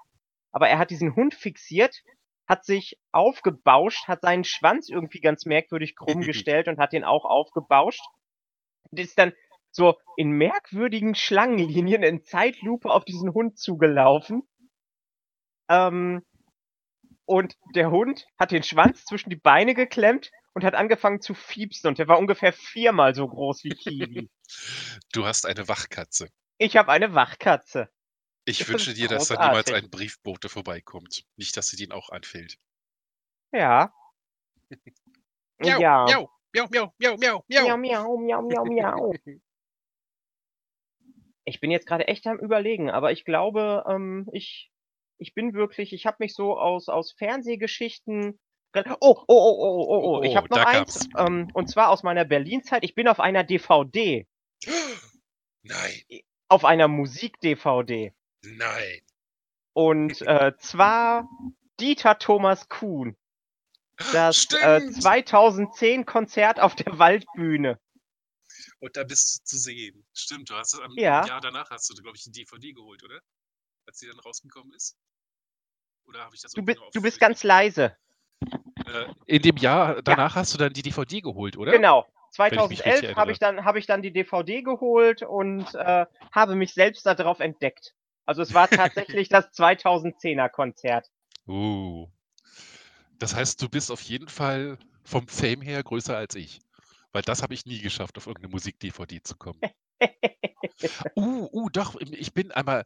Aber 0.52 0.70
er 0.70 0.78
hat 0.80 0.92
diesen 0.92 1.16
Hund 1.16 1.34
fixiert, 1.34 2.04
hat 2.48 2.64
sich 2.66 3.00
aufgebauscht, 3.12 4.08
hat 4.08 4.22
seinen 4.22 4.44
Schwanz 4.44 4.90
irgendwie 4.90 5.20
ganz 5.20 5.46
merkwürdig 5.46 5.96
krumm 5.96 6.22
gestellt 6.22 6.68
und 6.68 6.78
hat 6.80 6.94
den 6.94 7.04
auch 7.04 7.26
aufgebauscht. 7.26 8.04
Und 8.92 9.00
ist 9.00 9.18
dann 9.20 9.34
so 9.76 10.00
in 10.16 10.32
merkwürdigen 10.32 11.16
Schlangenlinien 11.16 12.02
in 12.02 12.24
Zeitlupe 12.24 12.90
auf 12.90 13.04
diesen 13.04 13.34
Hund 13.34 13.60
zugelaufen. 13.60 14.44
Ähm, 15.70 16.24
und 17.26 17.56
der 17.74 17.92
Hund 17.92 18.26
hat 18.40 18.52
den 18.52 18.64
Schwanz 18.64 19.04
zwischen 19.04 19.30
die 19.30 19.36
Beine 19.36 19.74
geklemmt 19.74 20.32
und 20.54 20.64
hat 20.64 20.76
angefangen 20.76 21.20
zu 21.20 21.34
fiepsen 21.34 21.90
und 21.90 21.98
der 21.98 22.08
war 22.08 22.20
ungefähr 22.20 22.54
viermal 22.54 23.14
so 23.16 23.28
groß 23.28 23.64
wie 23.66 23.70
Kiwi. 23.70 24.30
Du 25.12 25.26
hast 25.26 25.46
eine 25.46 25.68
Wachkatze. 25.68 26.30
Ich 26.60 26.78
habe 26.78 26.92
eine 26.92 27.14
Wachkatze. 27.16 27.90
Ich 28.46 28.60
Das 28.60 28.68
wünsche 28.70 28.94
dir, 28.94 29.08
dass 29.08 29.28
da 29.28 29.34
niemals 29.34 29.66
großartig. 29.66 29.84
ein 29.86 29.90
Briefbote 29.90 30.50
vorbeikommt. 30.50 31.26
Nicht, 31.36 31.58
dass 31.58 31.68
sie 31.68 31.78
den 31.78 31.92
auch 31.92 32.10
anfällt. 32.10 32.58
Ja. 33.52 33.92
Miau, 35.58 35.80
Ja. 35.80 36.06
miau, 36.06 36.30
miau, 36.54 36.68
miau, 36.70 36.94
miau, 37.00 37.18
miau, 37.18 37.44
Miau, 37.50 37.78
miau. 37.78 37.78
miau, 37.78 38.18
miau, 38.18 38.42
miau, 38.44 38.66
miau. 38.66 39.14
Ich 41.46 41.60
bin 41.60 41.72
jetzt 41.72 41.88
grade 41.88 42.08
echt 42.08 42.28
am 42.28 42.40
Überlegen, 42.40 42.90
aber 42.90 43.12
ich 43.12 43.24
glaube, 43.26 43.84
ähm, 43.88 44.28
ich 44.34 44.72
ich 45.18 45.34
bin 45.34 45.54
wirklich 45.54 45.94
ich 45.94 46.06
habe 46.06 46.18
mich 46.20 46.34
so 46.34 46.58
aus 46.60 46.90
aus 46.90 47.14
Fernsehgeschichten 47.14 48.40
re 48.76 48.98
oh, 49.00 49.16
oh, 49.18 49.24
oh, 49.28 49.56
oh, 49.60 49.86
oh, 49.88 50.18
oh, 50.20 50.24
ich 50.24 50.32
Oh, 50.32 50.36
habe 50.36 50.50
noch 50.50 50.66
eins, 50.66 51.08
ähm, 51.18 51.48
und 51.54 51.70
zwar 51.70 51.90
aus 51.90 52.04
meiner 52.04 52.26
Berlin-Zeit. 52.26 52.84
Ich 52.84 52.96
bin 52.96 53.08
auf 53.08 53.20
einer 53.20 53.44
DVD. 53.44 54.28
Nein, 55.64 56.02
Auf 56.48 56.64
einer 56.66 56.88
Musik-DVD. 56.88 58.14
nein. 58.44 59.02
Und, 59.74 60.22
äh, 60.28 60.54
zwar 60.60 61.28
Dieter 61.80 62.20
Thomas 62.20 62.70
Kuhn. 62.70 63.16
Das, 64.12 64.46
äh, 64.54 64.82
Stimmt. 64.82 65.02
2010 65.02 66.06
Konzert 66.06 66.60
auf 66.60 66.76
der 66.76 67.00
Waldbühne. 67.00 67.80
Und 68.80 68.96
da 68.98 69.04
bist 69.04 69.40
du 69.40 69.44
zu 69.46 69.58
sehen. 69.58 70.06
Stimmt, 70.14 70.50
du 70.50 70.56
hast 70.56 70.74
es 70.74 70.80
am 70.80 70.96
Ja. 70.98 71.26
Jahr 71.26 71.42
danach 71.42 71.70
hast 71.70 71.90
du, 71.90 72.02
glaube 72.02 72.18
ich, 72.18 72.26
'ne 72.26 72.32
DVD 72.34 72.74
geholt, 72.74 73.04
oder? 73.04 73.20
Als 73.88 74.00
die 74.00 74.08
dann 74.08 74.20
rausgekommen 74.20 74.74
ist? 74.74 74.94
Oder 76.08 76.24
habe 76.24 76.36
ich 76.36 76.42
das 76.42 76.52
Du 76.54 76.62
bi 76.64 76.76
du 76.94 77.02
bist 77.02 77.20
ganz 77.20 77.44
leise. 77.44 77.98
Äh, 78.86 79.06
in 79.26 79.42
dem 79.42 79.58
Jahr 79.58 80.02
danach 80.02 80.36
hast 80.36 80.54
du 80.54 80.58
dann 80.58 80.74
die 80.74 80.84
DVD 80.84 81.22
geholt, 81.22 81.58
oder? 81.58 81.72
Genau. 81.72 82.06
Wenn 82.38 82.60
ich 82.60 82.70
mich 82.70 82.86
richtig 82.86 83.16
2011 83.16 83.16
habe 83.16 83.32
ich 83.32 83.40
dann 83.40 83.66
habe 83.66 83.80
ich 83.80 83.86
dann 83.86 84.02
die 84.02 84.12
DVD 84.12 84.62
geholt 84.62 85.22
und, 85.24 85.74
äh, 85.74 86.06
habe 86.32 86.56
mich 86.56 86.74
selbst 86.74 87.06
da 87.06 87.16
drauf 87.16 87.40
entdeckt. 87.40 87.94
Also, 88.26 88.42
es 88.42 88.54
war 88.54 88.70
tatsächlich 88.70 89.30
das 89.30 89.52
2010er 89.52 90.50
Konzert. 90.50 91.10
Uh. 91.48 92.08
Das 93.20 93.34
heißt, 93.36 93.62
du 93.62 93.70
bist 93.70 93.92
auf 93.92 94.02
jeden 94.02 94.28
Fall 94.28 94.78
vom 95.04 95.28
Fame 95.28 95.62
her 95.62 95.82
größer 95.84 96.18
als 96.18 96.36
ich. 96.36 96.60
Weil 97.16 97.22
das 97.22 97.42
habe 97.42 97.54
ich 97.54 97.66
nie 97.66 97.80
geschafft, 97.80 98.18
auf 98.18 98.28
irgend 98.28 98.44
'ne 98.44 98.50
Musik-DVD 98.50 99.22
zu 99.24 99.38
kommen. 99.38 99.64
Uh, 101.18 101.48
uh, 101.54 101.70
doch, 101.70 101.96
ich 102.02 102.34
bin 102.34 102.52
einmal 102.52 102.84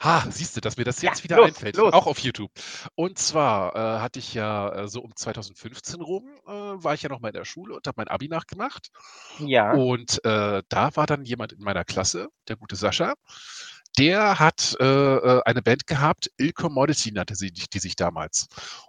ha, 0.00 0.26
siehst 0.30 0.56
du, 0.56 0.60
dass 0.60 0.76
mir 0.78 0.84
das 0.84 1.02
Ja, 1.02 1.12
jetzt 1.12 1.24
wieder 1.24 1.38
los, 1.38 1.50
einfällt, 1.50 1.76
los. 1.76 1.92
auch 1.92 2.06
auf 2.08 2.18
YouTube. 2.18 2.50
Und 2.96 3.18
zwar, 3.18 3.76
äh, 3.76 4.00
hatte 4.00 4.18
ich 4.18 4.34
ja, 4.34 4.70
äh, 4.84 4.88
so 4.88 5.00
um 5.02 5.14
2015 5.16 6.00
rum, 6.00 6.28
äh, 6.46 6.50
war 6.50 6.94
ich 6.94 7.02
ja 7.02 7.08
noch 7.08 7.20
mal 7.20 7.28
in 7.28 7.34
der 7.34 7.44
Schule 7.44 7.74
und 7.76 7.86
habe 7.86 7.96
mein 7.98 8.08
Abi 8.08 8.28
nachgemacht. 8.28 8.88
Ja. 9.38 9.78
Und, 9.78 10.24
äh, 10.24 10.62
da 10.68 10.96
war 10.96 11.06
dann 11.06 11.24
jemand 11.24 11.52
in 11.52 11.62
meiner 11.62 11.84
Klasse, 11.84 12.28
der 12.48 12.56
gute 12.56 12.76
Sascha, 12.76 13.14
der 13.98 14.38
hat, 14.38 14.76
äh, 14.80 14.84
äh, 14.84 15.42
eine 15.44 15.62
Band 15.62 15.86
gehabt, 15.86 16.30
Ill 16.38 16.52
Commodity 16.52 17.12
nannte 17.12 17.34
sie 17.34 17.50
die 17.52 17.66
die 17.72 17.78
sich 17.80 17.96
damals. 17.96 18.48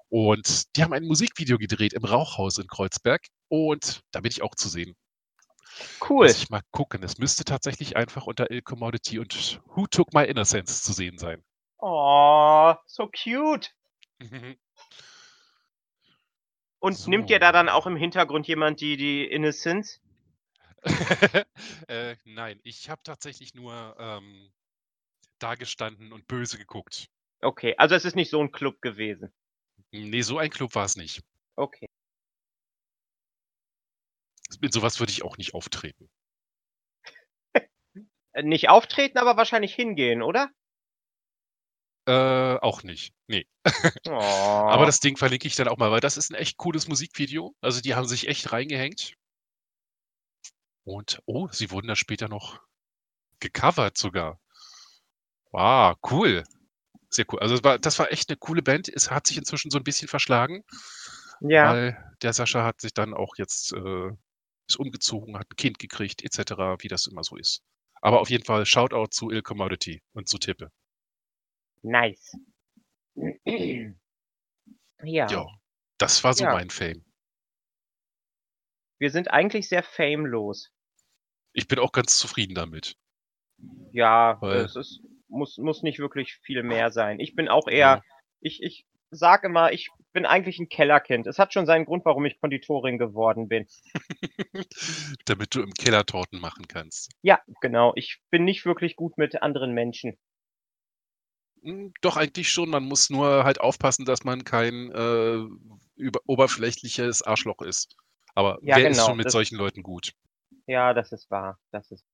Und 0.09 0.75
die 0.75 0.83
haben 0.83 0.93
ein 0.93 1.05
Musikvideo 1.05 1.57
gedreht 1.57 1.93
im 1.93 2.05
Rauchhaus 2.05 2.57
in 2.57 2.67
Kreuzberg 2.67 3.27
und 3.49 4.01
da 4.11 4.21
bin 4.21 4.31
ich 4.31 4.41
auch 4.41 4.55
zu 4.55 4.69
sehen. 4.69 4.95
Cool. 6.07 6.27
Muss 6.27 6.37
ich 6.37 6.49
mal 6.49 6.61
gucken. 6.71 7.03
Es 7.03 7.17
müsste 7.17 7.43
tatsächlich 7.45 7.95
einfach 7.97 8.25
unter 8.27 8.51
Ill 8.51 8.61
Commodity 8.61 9.19
und 9.19 9.61
Who 9.65 9.87
Took 9.87 10.13
My 10.13 10.25
Innocence 10.25 10.83
zu 10.83 10.93
sehen 10.93 11.17
sein. 11.17 11.43
Oh, 11.79 12.75
so 12.85 13.07
cute. 13.07 13.71
Und 16.79 17.07
nimmt 17.07 17.29
dir 17.29 17.39
da 17.39 17.51
dann 17.51 17.67
So. 17.67 17.73
auch 17.73 17.87
im 17.87 17.95
Hintergrund 17.95 18.47
jemand 18.47 18.81
die 18.81 18.97
die 18.97 19.25
Innocence? 19.25 20.01
Äh, 21.87 22.15
nein, 22.23 22.59
ich 22.63 22.89
habe 22.89 23.01
tatsächlich 23.03 23.53
nur, 23.53 23.95
ähm, 23.99 24.51
dagestanden 25.39 26.11
und 26.13 26.27
böse 26.27 26.57
geguckt. 26.57 27.07
Okay, 27.43 27.73
also, 27.77 27.95
es 27.95 28.03
ist 28.05 28.15
nicht 28.17 28.29
so 28.31 28.41
'n 28.41 28.51
Club 28.51 28.81
gewesen. 28.81 29.31
Ne, 29.93 30.21
so 30.21 30.37
ein 30.37 30.51
Club 30.51 30.75
war's 30.75 30.95
nicht. 30.97 31.21
Okay. 31.57 31.87
Mit 34.61 34.73
so 34.73 34.81
was 34.81 34.99
würde 34.99 35.11
ich 35.11 35.23
auch 35.23 35.37
nicht 35.37 35.53
auftreten. 35.53 36.09
Äh, 38.33 38.43
nicht 38.43 38.69
auftreten, 38.69 39.17
aber 39.17 39.37
wahrscheinlich 39.37 39.75
hingehen, 39.75 40.21
oder? 40.21 40.51
Äh, 42.07 42.11
auch 42.61 42.83
nicht, 42.83 43.13
ne. 43.27 43.43
Aber 44.67 44.85
Oh. 44.85 44.87
das 44.87 44.99
Ding 45.01 45.17
verlinke 45.17 45.47
ich 45.47 45.55
dann 45.55 45.67
auch 45.69 45.77
mal, 45.77 45.91
weil 45.91 46.01
das 46.01 46.17
ist 46.17 46.31
'n 46.31 46.35
echt 46.35 46.57
cooles 46.57 46.87
Musikvideo. 46.87 47.55
Also, 47.61 47.81
die 47.81 47.95
haben 47.95 48.07
sich 48.07 48.27
echt 48.27 48.51
reingehängt. 48.53 49.15
Und 50.87 51.21
oh, 51.25 51.47
sie 51.51 51.71
wurden 51.71 51.87
da 51.87 51.95
später 51.95 52.27
noch 52.29 52.61
gecovert 53.39 53.97
sogar. 53.97 54.39
Ah, 55.53 55.95
cool. 56.11 56.43
Sehr 57.11 57.25
cool. 57.31 57.39
Also, 57.41 57.55
das 57.55 57.63
war 57.65 57.79
das 57.79 57.99
war 57.99 58.11
echt 58.11 58.29
'ne 58.29 58.37
coole 58.37 58.63
Band. 58.63 58.89
Es 58.89 59.11
hat 59.11 59.27
sich 59.27 59.37
inzwischen 59.37 59.71
so 59.71 59.79
'n 59.79 59.83
bisschen 59.83 60.07
verschlagen, 60.09 60.63
Ja. 61.41 61.79
weil 61.79 61.97
der 62.23 62.33
Sascha 62.33 62.63
hat 62.65 62.81
sich 62.81 62.93
dann 62.93 63.13
auch 63.15 63.35
jetzt 63.37 63.73
äh, 63.73 64.11
ist 64.69 64.77
umgezogen, 64.79 65.37
hat 65.39 65.47
'n 65.51 65.57
Kind 65.57 65.79
gekriegt 65.79 66.23
et 66.25 66.33
cetera, 66.33 66.77
wie 66.81 66.89
das 66.89 67.07
immer 67.07 67.23
so 67.23 67.37
ist. 67.37 67.63
Aber 68.01 68.21
auf 68.21 68.29
jeden 68.31 68.45
Fall 68.45 68.65
Shoutout 68.65 69.07
zu 69.11 69.31
Ill 69.31 69.43
Commodity 69.43 70.01
und 70.13 70.29
zu 70.29 70.37
Tippe. 70.39 70.71
Nice. 71.83 72.35
Ja. 75.03 75.29
Ja, 75.29 75.45
das 75.97 76.23
war 76.23 76.33
so 76.33 76.45
Ja. 76.45 76.51
mein 76.51 76.69
Fame. 76.69 77.03
Wir 79.01 79.11
sind 79.11 79.31
eigentlich 79.31 79.69
sehr 79.69 79.81
famelos. 79.81 80.69
Ich 81.55 81.67
bin 81.67 81.79
auch 81.79 81.91
ganz 81.91 82.17
zufrieden 82.17 82.53
damit. 82.55 82.95
Ja, 83.93 84.41
Weil 84.41 84.65
es 84.65 84.75
ist 84.75 85.01
muss 85.29 85.57
muss 85.57 85.83
nicht 85.83 85.99
wirklich 85.99 86.35
viel 86.43 86.63
mehr 86.63 86.91
sein. 86.91 87.19
Ich 87.19 87.35
bin 87.35 87.47
auch 87.49 87.67
eher 87.67 88.01
ich 88.41 88.61
ich 88.63 88.85
sage 89.11 89.47
immer, 89.47 89.71
ich 89.71 89.89
bin 90.13 90.25
eigentlich 90.25 90.59
'n 90.59 90.69
Kellerkind. 90.69 91.27
Es 91.27 91.39
hat 91.39 91.53
schon 91.53 91.65
seinen 91.65 91.85
Grund, 91.85 92.05
warum 92.05 92.25
ich 92.25 92.39
Konditorin 92.39 92.97
geworden 92.97 93.47
bin. 93.47 93.67
Damit 95.25 95.55
du 95.55 95.61
im 95.61 95.73
Keller 95.73 96.05
Torten 96.05 96.39
machen 96.39 96.67
kannst. 96.67 97.11
Ja, 97.21 97.39
genau. 97.61 97.93
Ich 97.95 98.19
bin 98.29 98.43
nicht 98.43 98.65
wirklich 98.65 98.95
gut 98.97 99.17
mit 99.17 99.41
anderen 99.41 99.73
Menschen. 99.73 100.17
Hm, 101.63 101.93
doch 102.01 102.17
eigentlich 102.17 102.49
schon. 102.51 102.69
Man 102.69 102.83
muss 102.83 103.09
nur 103.09 103.43
halt 103.43 103.59
aufpassen, 103.61 104.05
dass 104.05 104.23
man 104.23 104.43
kein, 104.43 104.91
äh, 104.91 105.39
über 105.95 106.19
oberflächliches 106.25 107.21
Arschloch 107.21 107.61
ist. 107.61 107.95
Aber 108.35 108.59
Ja, 108.61 108.75
wer 108.75 108.87
ist 108.89 108.97
genau, 108.97 109.05
schon 109.05 109.17
mit 109.17 109.25
das 109.25 109.33
solchen 109.33 109.55
Leuten 109.57 109.83
gut? 109.83 110.13
Ja, 110.67 110.93
das 110.93 111.11
ist 111.11 111.29
wahr. 111.31 111.59
Das 111.71 111.91
ist 111.91 112.05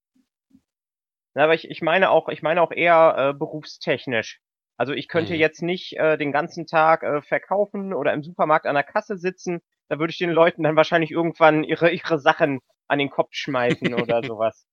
Na, 1.36 1.44
aber 1.44 1.54
ich 1.54 1.70
ich 1.70 1.82
meine 1.82 2.10
auch 2.10 2.30
ich 2.30 2.42
meine 2.42 2.62
auch 2.62 2.72
eher, 2.72 3.16
äh, 3.18 3.34
berufstechnisch. 3.38 4.40
Also, 4.78 4.94
ich 4.94 5.08
könnte 5.08 5.36
Mhm. 5.36 5.36
jetzt 5.36 5.62
nicht, 5.62 5.94
äh, 5.98 6.18
den 6.18 6.32
ganzen 6.34 6.66
Tag, 6.68 7.04
äh, 7.04 7.22
verkaufen 7.22 7.94
oder 7.94 8.14
im 8.14 8.24
Supermarkt 8.24 8.66
an 8.68 8.76
der 8.76 8.84
Kasse 8.84 9.18
sitzen. 9.18 9.62
Da 9.90 10.00
würde 10.00 10.12
ich 10.12 10.18
den 10.18 10.32
Leuten 10.32 10.64
dann 10.64 10.76
wahrscheinlich 10.76 11.12
irgendwann 11.12 11.64
ihre 11.64 11.92
ihre 11.92 12.20
Sachen 12.20 12.60
an 12.88 13.00
den 13.00 13.10
Kopf 13.10 13.30
schmeißen 13.34 13.94
oder 13.94 14.24
so 14.26 14.38
was. 14.40 14.66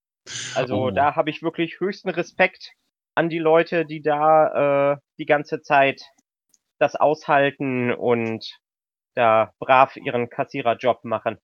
Also, 0.52 0.90
Oh. 0.90 0.92
da 0.92 1.16
habe 1.16 1.30
ich 1.30 1.42
wirklich 1.42 1.80
höchsten 1.80 2.10
Respekt 2.10 2.72
an 3.16 3.28
die 3.30 3.38
Leute, 3.40 3.86
die 3.86 4.02
da, 4.02 4.94
äh, 4.94 4.98
die 5.18 5.26
ganze 5.26 5.62
Zeit 5.62 6.02
das 6.78 6.96
aushalten 6.96 7.92
und 7.92 8.58
da 9.14 9.52
brav 9.60 9.96
ihren 9.96 10.30
Kassiererjob 10.30 11.04
machen. 11.04 11.38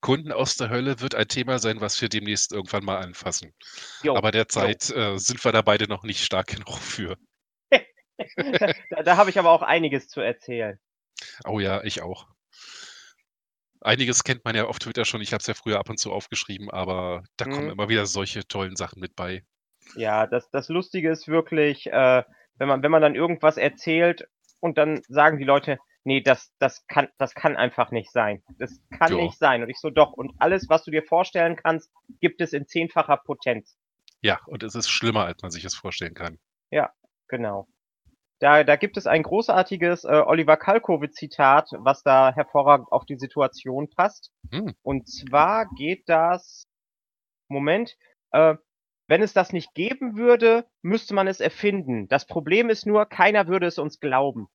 Kunden 0.00 0.32
aus 0.32 0.56
der 0.56 0.70
Hölle 0.70 1.00
wird 1.00 1.14
ein 1.14 1.28
Thema 1.28 1.58
sein, 1.58 1.80
was 1.80 2.00
wir 2.02 2.08
demnächst 2.08 2.52
irgendwann 2.52 2.84
mal 2.84 2.98
anfassen. 2.98 3.54
Jo, 4.02 4.14
Aber 4.14 4.30
derzeit, 4.32 4.90
äh, 4.90 5.18
sind 5.18 5.44
wir 5.44 5.52
da 5.52 5.62
beide 5.62 5.88
noch 5.88 6.04
nicht 6.04 6.24
stark 6.24 6.48
genug 6.56 6.78
für. 6.78 7.16
Da 8.90 9.02
da 9.02 9.16
habe 9.16 9.30
ich 9.30 9.38
aber 9.38 9.50
auch 9.50 9.62
einiges 9.62 10.08
zu 10.08 10.20
erzählen. 10.20 10.78
Oh 11.44 11.60
ja, 11.60 11.82
ich 11.84 12.02
auch. 12.02 12.26
Einiges 13.82 14.24
kennt 14.24 14.44
man 14.46 14.56
ja 14.56 14.64
auf 14.64 14.78
Twitter 14.78 15.04
schon. 15.04 15.20
Ich 15.20 15.32
habe 15.34 15.40
es 15.42 15.46
ja 15.46 15.52
früher 15.54 15.78
ab 15.78 15.90
und 15.90 15.98
zu 15.98 16.10
aufgeschrieben, 16.12 16.70
aber 16.70 17.22
da 17.36 17.44
kommen 17.44 17.68
Mhm. 17.68 17.72
immer 17.72 17.88
wieder 17.90 18.06
solche 18.06 18.46
tollen 18.48 18.76
Sachen 18.76 18.98
mit 19.00 19.14
bei. 19.14 19.44
Ja, 19.94 20.26
das 20.26 20.50
das 20.50 20.68
Lustige 20.68 21.10
ist 21.10 21.28
wirklich, 21.28 21.86
äh, 21.86 22.22
wenn 22.56 22.68
man 22.68 22.82
wenn 22.82 22.90
man 22.90 23.02
dann 23.02 23.14
irgendwas 23.14 23.56
erzählt 23.56 24.26
und 24.60 24.78
dann 24.78 25.02
sagen 25.08 25.38
die 25.38 25.44
Leute: 25.44 25.78
„Ne, 26.04 26.22
das 26.22 26.52
das 26.58 26.86
kann 26.88 27.08
das 27.18 27.34
kann 27.34 27.56
einfach 27.56 27.90
nicht 27.92 28.10
sein. 28.12 28.42
Das 28.58 28.80
kann 28.90 29.14
Ja. 29.16 29.16
nicht 29.16 29.38
sein.“ 29.38 29.62
Und 29.62 29.70
ich 29.70 29.78
so: 29.78 29.90
„Doch, 29.90 30.12
und 30.12 30.32
alles, 30.38 30.68
was 30.68 30.84
du 30.84 30.90
dir 30.90 31.02
vorstellen 31.04 31.56
kannst, 31.56 31.90
gibt 32.20 32.40
es 32.40 32.52
in 32.52 32.66
zehnfacher 32.66 33.18
Potenz.“ 33.18 33.76
Ja, 34.24 34.38
und 34.46 34.62
es 34.62 34.76
ist 34.76 34.88
schlimmer, 34.88 35.24
als 35.24 35.42
man 35.42 35.50
sich 35.50 35.64
es 35.64 35.74
vorstellen 35.74 36.14
kann. 36.14 36.38
Ja, 36.72 36.90
genau. 37.28 37.68
Da 38.40 38.64
da 38.64 38.76
gibt 38.76 38.96
es 38.98 39.06
ein 39.06 39.22
großartiges, 39.24 40.04
äh, 40.04 40.22
Oliver 40.26 40.56
Kalkofe-Zitat, 40.58 41.70
was 41.78 42.02
da 42.04 42.32
hervorragend 42.34 42.92
auf 42.92 43.06
die 43.06 43.18
Situation 43.18 43.90
passt. 43.90 44.32
Hm. 44.50 44.72
Und 44.82 45.08
zwar 45.08 45.66
geht 45.76 46.08
das 46.08 46.64
Moment, 47.48 47.96
äh: 48.32 48.56
„Wenn 49.08 49.22
es 49.22 49.34
das 49.34 49.52
nicht 49.52 49.74
geben 49.74 50.16
würde, 50.16 50.66
müsste 50.82 51.14
man 51.14 51.28
es 51.28 51.40
erfinden. 51.40 52.08
Das 52.08 52.26
Problem 52.26 52.70
ist 52.70 52.86
nur, 52.86 53.06
keiner 53.06 53.48
würde 53.48 53.66
es 53.66 53.78
uns 53.78 54.00
glauben.“ 54.00 54.48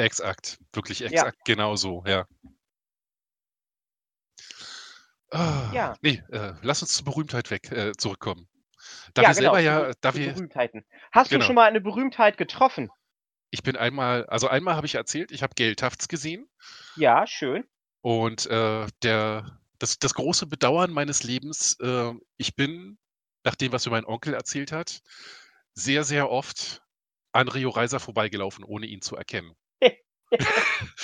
Exakt, 0.00 0.58
wirklich 0.72 1.02
Ja. 1.08 1.26
exakt 1.26 1.44
genauso, 1.44 2.02
ja. 2.06 2.26
Ah, 5.32 5.70
Ja. 5.72 6.00
ne, 6.02 6.24
äh, 6.32 6.54
lass 6.62 6.82
uns 6.82 6.94
zur 6.96 7.04
Berühmtheit 7.04 7.50
weg 7.50 7.70
äh, 7.70 7.92
zurückkommen. 7.96 8.48
Da 9.14 9.22
Ja, 9.22 9.28
wir 9.28 9.34
genau, 9.34 9.52
selber 9.52 9.60
ja 9.60 9.92
da 10.00 10.14
wir 10.16 10.34
Berühmtheiten. 10.34 10.84
Hast 11.12 11.34
du 11.34 11.36
Genau. 11.36 11.46
schon 11.46 11.54
mal 11.56 11.68
eine 11.68 11.80
Berühmtheit 11.80 12.36
getroffen? 12.38 12.90
Ich 13.52 13.62
bin 13.62 13.76
einmal 13.76 14.26
also, 14.26 14.48
einmal 14.48 14.76
habe 14.76 14.86
ich 14.86 14.94
erzählt, 14.94 15.32
ich 15.32 15.42
habe 15.42 15.54
Gail 15.56 15.74
Tufts 15.76 16.08
gesehen. 16.08 16.48
Ja, 16.96 17.26
schön. 17.26 17.64
Und, 18.04 18.46
äh, 18.46 18.86
der 19.02 19.58
das 19.78 19.98
das 19.98 20.14
große 20.14 20.46
Bedauern 20.46 20.90
meines 20.92 21.22
Lebens, 21.22 21.76
äh, 21.80 22.12
ich 22.36 22.54
bin, 22.56 22.98
nach 23.44 23.54
dem, 23.56 23.72
was 23.72 23.86
mir 23.86 23.92
mein 23.92 24.04
Onkel 24.04 24.34
erzählt 24.34 24.72
hat, 24.72 25.00
sehr, 25.74 26.04
sehr 26.04 26.30
oft 26.30 26.82
an 27.32 27.48
Rio 27.48 27.70
Reiser 27.70 28.00
vorbeigelaufen, 28.00 28.64
ohne 28.64 28.86
ihn 28.86 29.02
zu 29.02 29.16
erkennen. 29.16 29.54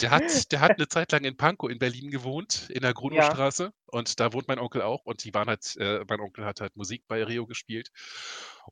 Der 0.00 0.10
hat 0.10 0.52
der 0.52 0.60
hat 0.60 0.78
'ne 0.78 0.88
Zeit 0.88 1.12
lang 1.12 1.24
in 1.24 1.36
Pankow 1.36 1.70
in 1.70 1.78
Berlin 1.78 2.10
gewohnt, 2.10 2.68
in 2.70 2.82
der 2.82 2.94
Ja. 3.10 3.38
Grunowstraße 3.42 3.72
und 3.86 4.20
da 4.20 4.32
wohnt 4.32 4.48
mein 4.48 4.58
Onkel 4.58 4.82
auch 4.82 5.04
und 5.04 5.24
die 5.24 5.34
waren 5.34 5.48
halt 5.48 5.76
äh, 5.78 6.04
mein 6.08 6.20
Onkel 6.20 6.44
hat 6.44 6.60
halt 6.60 6.76
Musik 6.76 7.04
bei 7.08 7.24
Rio 7.24 7.46
gespielt. 7.46 7.90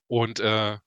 Und, 0.09 0.41
äh 0.41 0.79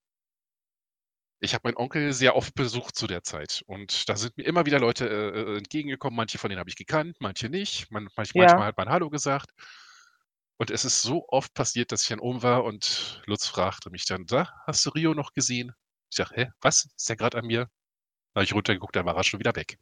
ich 1.42 1.54
habe 1.54 1.64
meinen 1.68 1.78
Onkel 1.78 2.14
sehr 2.14 2.36
oft 2.36 2.56
besucht 2.56 2.96
zu 2.96 3.08
der 3.08 3.24
Zeit 3.24 3.62
und 3.68 4.08
da 4.08 4.16
sind 4.16 4.38
mir 4.38 4.44
immer 4.46 4.66
wieder 4.66 4.80
Leute, 4.80 5.08
äh, 5.10 5.54
äh, 5.56 5.58
entgegengekommen. 5.58 6.16
Manche 6.16 6.38
von 6.38 6.50
denen 6.50 6.60
habe 6.60 6.70
ich 6.70 6.78
gekannt, 6.78 7.18
manche 7.20 7.50
nicht. 7.50 7.92
Man 7.92 8.08
manch 8.16 8.36
manchmal 8.36 8.68
Ja. 8.68 8.68
hat 8.68 8.78
man 8.78 8.90
hallo 8.90 9.10
gesagt. 9.10 9.52
Und 10.60 10.72
es 10.72 10.86
ist 10.86 11.02
so 11.02 11.26
oft 11.28 11.54
passiert, 11.54 11.92
dass 11.92 12.04
ich 12.04 12.08
dann 12.08 12.20
oben 12.20 12.42
war 12.42 12.64
und 12.64 13.22
Lutz 13.26 13.46
fragte 13.48 13.90
mich 13.90 14.06
dann: 14.06 14.26
„Na, 14.30 14.50
hast 14.66 14.86
du 14.86 14.90
Rio 14.92 15.14
noch 15.14 15.34
gesehen?“ 15.34 15.74
Ich 16.10 16.16
sage: 16.18 16.32
„Hä, 16.36 16.50
was? 16.62 16.86
Ist 16.96 17.10
der 17.10 17.18
grad 17.18 17.36
an 17.36 17.46
mir?“ 17.46 17.70
Da 18.36 18.40
habe 18.42 18.46
ich 18.48 18.54
runtergeguckt, 18.54 18.94
da 18.98 19.06
war 19.06 19.16
er 19.16 19.24
schon 19.24 19.40
wieder 19.40 19.56
weg. 19.56 19.78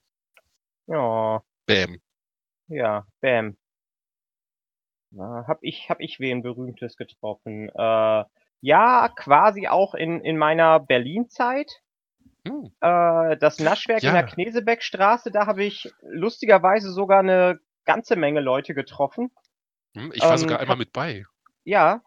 Oh. 0.88 1.44
Bäm. 1.70 2.00
Ja, 2.70 3.06
bäm. 3.22 3.58
Ja, 5.12 5.46
habe 5.48 5.60
ich 5.62 5.90
habe 5.90 6.02
ich 6.04 6.20
wen 6.20 6.42
Berühmtes 6.42 6.96
getroffen? 6.98 7.70
Äh, 7.70 8.24
ja, 8.62 9.10
quasi 9.16 9.68
auch 9.68 9.94
in 9.94 10.22
in 10.22 10.38
meiner 10.38 10.80
Berlin-Zeit. 10.80 11.82
Hm. 12.48 12.74
Äh, 12.84 13.38
das 13.38 13.60
Naschwerk 13.60 14.06
in 14.06 14.14
der 14.14 14.24
Ja. 14.24 14.26
Knesebeckstraße, 14.26 15.32
da 15.32 15.48
habe 15.48 15.64
ich 15.64 15.90
lustigerweise 16.02 16.92
sogar 16.92 17.24
'ne 17.24 17.60
ganze 17.86 18.16
Menge 18.18 18.42
Leute 18.42 18.74
getroffen. 18.74 19.32
Hm, 19.96 20.12
ich 20.14 20.28
war 20.30 20.38
sogar 20.38 20.60
Ähm, 20.60 20.60
einmal 20.60 20.78
kann 20.78 20.78
mit 20.78 20.92
bei. 20.92 21.26
Ja. 21.66 22.04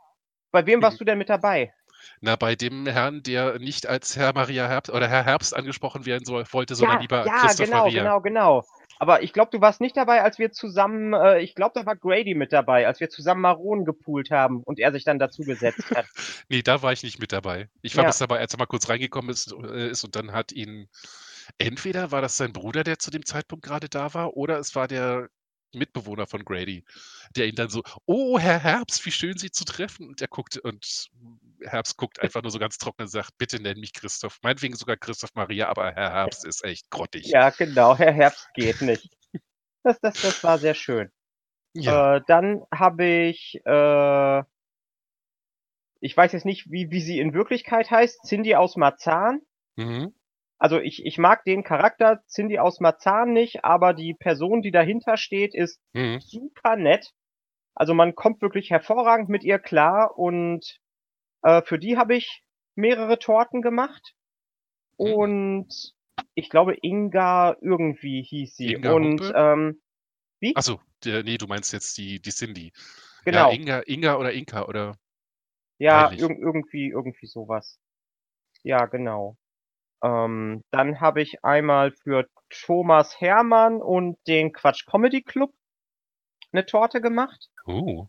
Bei 0.53 0.67
wem 0.67 0.81
Mhm. 0.81 0.83
warst 0.83 1.01
du 1.01 1.05
denn 1.07 1.19
mit 1.19 1.31
dabei? 1.31 1.75
Na, 2.21 2.37
bei 2.37 2.57
dem 2.57 2.87
Herrn, 2.87 3.23
der 3.23 3.59
nicht 3.59 3.87
als 3.87 4.17
Herr 4.17 4.33
Maria 4.35 4.69
Herbst 4.69 4.91
oder 4.93 5.09
Herr 5.09 5.25
Herbst 5.25 5.55
angesprochen 5.55 6.07
werden 6.07 6.25
soll 6.25 6.45
wollte, 6.53 6.75
sondern 6.75 6.99
Ja, 6.99 7.01
lieber 7.01 7.29
ja, 7.29 7.33
Christoph 7.35 7.71
genau, 7.71 7.73
Maria. 7.73 7.93
genau, 7.93 8.21
genau. 8.21 8.69
Aber 8.99 9.23
ich 9.23 9.33
glaube, 9.33 9.51
du 9.51 9.61
warst 9.61 9.81
nicht 9.81 9.97
dabei, 9.97 10.23
als 10.23 10.39
wir 10.39 10.53
zusammen 10.53 11.13
äh, 11.15 11.41
ich 11.41 11.55
glaube, 11.55 11.73
da 11.75 11.87
war 11.87 11.97
Grady 11.97 12.35
mit 12.35 12.53
dabei, 12.53 12.87
als 12.87 13.01
wir 13.01 13.11
zusammen 13.11 13.41
Maronen 13.43 13.85
gepoolt 13.85 14.31
haben 14.31 14.63
und 14.63 14.79
er 14.79 14.93
sich 14.93 15.05
dann 15.05 15.19
dazugesetzt 15.19 15.91
hat. 15.95 16.07
Ne, 16.49 16.63
da 16.63 16.83
war 16.83 16.93
ich 16.93 17.03
nicht 17.03 17.19
mit 17.19 17.33
dabei. 17.33 17.69
Ich 17.83 17.97
war 17.97 18.05
Ja. 18.05 18.05
bloß 18.05 18.19
dabei, 18.19 18.39
als 18.39 18.53
er 18.55 18.59
mal 18.59 18.67
kurz 18.67 18.89
reingekommen 18.89 19.31
ist 19.31 19.53
äh, 19.53 19.91
ist 19.91 20.05
und 20.05 20.17
dann 20.17 20.33
hat 20.33 20.53
ihn 20.53 20.89
entweder 21.59 22.11
war 22.13 22.23
das 22.23 22.37
sein 22.37 22.53
Bruder, 22.53 22.85
der 22.85 22.99
zu 22.99 23.11
dem 23.11 23.25
Zeitpunkt 23.25 23.65
grade 23.65 23.89
da 23.89 24.15
war, 24.15 24.37
oder 24.37 24.59
es 24.59 24.75
war 24.75 24.89
der 24.89 25.29
Mitbewohner 25.75 26.27
von 26.27 26.45
Grady, 26.45 26.85
der 27.37 27.47
ihn 27.49 27.55
dann 27.57 27.69
so: 27.71 27.83
„Oh, 28.07 28.39
Herr 28.39 28.61
Herbst, 28.61 29.05
wie 29.07 29.13
schön, 29.13 29.37
Sie 29.39 29.51
zu 29.51 29.65
treffen.“ 29.65 30.09
Und 30.09 30.21
er 30.23 30.29
guckt 30.29 30.57
und 30.59 31.09
Herbst 31.63 31.97
guckt 31.97 32.21
einfach 32.21 32.43
nur 32.43 32.51
so 32.51 32.59
ganz 32.59 32.79
trocken 32.79 33.03
und 33.03 33.09
sagt: 33.09 33.37
„Bitte 33.39 33.61
nenn 33.61 33.79
mich 33.81 33.93
Christoph.“ 33.95 34.39
Meinetwegen 34.43 34.75
sogar 34.77 34.97
Christoph 34.97 35.31
Maria, 35.35 35.69
aber 35.69 35.93
Herr 35.95 36.13
Herbst 36.13 36.45
ist 36.45 36.65
echt 36.65 36.91
grottig. 36.91 37.35
Ja, 37.35 37.51
genau, 37.51 37.97
Herr 37.97 38.13
Herbst 38.13 38.53
geht 38.55 38.81
nicht. 38.81 39.11
Das 39.85 40.01
das 40.01 40.21
das 40.21 40.43
war 40.43 40.61
sehr 40.61 40.75
schön. 40.75 41.11
Ja. 41.75 42.07
Äh, 42.07 42.23
dann 42.29 42.65
habe 42.75 43.05
ich, 43.07 43.61
äh 43.67 44.45
ich 46.03 46.15
weiß 46.17 46.33
jetzt 46.33 46.45
nicht, 46.45 46.71
wie 46.71 46.91
wie 46.91 47.01
sie 47.01 47.19
in 47.21 47.33
Wirklichkeit 47.33 47.91
heißt, 47.91 48.23
Cindy 48.27 48.55
aus 48.55 48.77
Marzahn. 48.77 49.41
Mhm. 49.79 50.17
Also, 50.61 50.81
ich 50.81 51.05
ich 51.05 51.19
mag 51.19 51.45
den 51.45 51.65
Charakter 51.65 52.23
Cindy 52.29 52.59
aus 52.59 52.81
Marzahn 52.81 53.33
nicht, 53.33 53.65
aber 53.65 53.93
die 53.93 54.15
Person, 54.15 54.63
die 54.63 54.71
dahinter 54.71 55.17
steht, 55.19 55.55
ist 55.55 55.81
Mhm. 55.95 56.19
super 56.19 56.77
nett. 56.77 57.11
Also, 57.75 57.95
man 57.95 58.15
kommt 58.15 58.43
wirklich 58.43 58.71
hervorragend 58.71 59.29
mit 59.31 59.45
ihr 59.45 59.59
klar 59.61 60.19
und, 60.19 60.79
äh, 61.47 61.63
für 61.63 61.79
die 61.79 61.97
habe 61.99 62.17
ich 62.17 62.43
mehrere 62.77 63.19
Torten 63.21 63.63
gemacht. 63.63 64.15
Hm. 65.05 65.17
Und 65.17 65.69
ich 66.35 66.51
glaube, 66.51 66.77
Inga 66.83 67.57
irgendwie 67.63 68.23
hieß 68.23 68.57
sie. 68.57 68.77
Inga 68.77 68.97
Und, 68.97 69.23
Humpe? 69.23 69.37
ähm 69.37 69.83
wie? 70.41 70.59
Ach 70.59 70.63
so, 70.63 70.81
der 71.05 71.23
ne, 71.23 71.37
du 71.37 71.47
meinst 71.47 71.73
jetzt 71.75 71.99
die 71.99 72.19
die 72.21 72.31
Cindy. 72.31 72.73
Ja, 73.31 73.45
Genau. 73.45 73.47
Inga 73.47 73.83
Inga 73.87 74.17
oder 74.17 74.33
Inka 74.33 74.65
oder 74.67 74.97
Ja, 75.81 76.13
irgend 76.17 76.39
irgendwie 76.41 76.89
irgendwie 76.89 77.27
so 77.27 77.49
was. 77.49 77.79
Ja, 78.65 78.87
genau. 78.87 79.37
Ähm, 80.03 80.63
dann 80.73 81.01
habe 81.01 81.23
ich 81.23 81.45
einmal 81.45 81.93
für 81.93 82.29
Thomas 82.51 83.21
Hermann 83.21 83.83
und 83.83 84.19
den 84.29 84.53
Quatsch 84.53 84.87
Comedy 84.87 85.23
Club 85.23 85.55
'ne 86.53 86.67
Torte 86.67 87.01
gemacht. 87.01 87.49
Oh. 87.69 88.09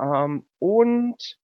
Ähm, 0.00 0.46
und 0.58 1.38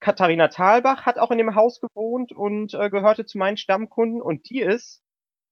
Katharina 0.00 0.48
Thalbach 0.48 1.06
hat 1.06 1.18
auch 1.18 1.30
in 1.30 1.38
dem 1.38 1.54
Haus 1.54 1.80
gewohnt 1.80 2.32
und, 2.32 2.74
äh, 2.74 2.90
gehörte 2.90 3.24
zu 3.26 3.38
meinen 3.38 3.56
Stammkunden. 3.56 4.20
Und 4.22 4.50
die 4.50 4.60
ist 4.60 5.02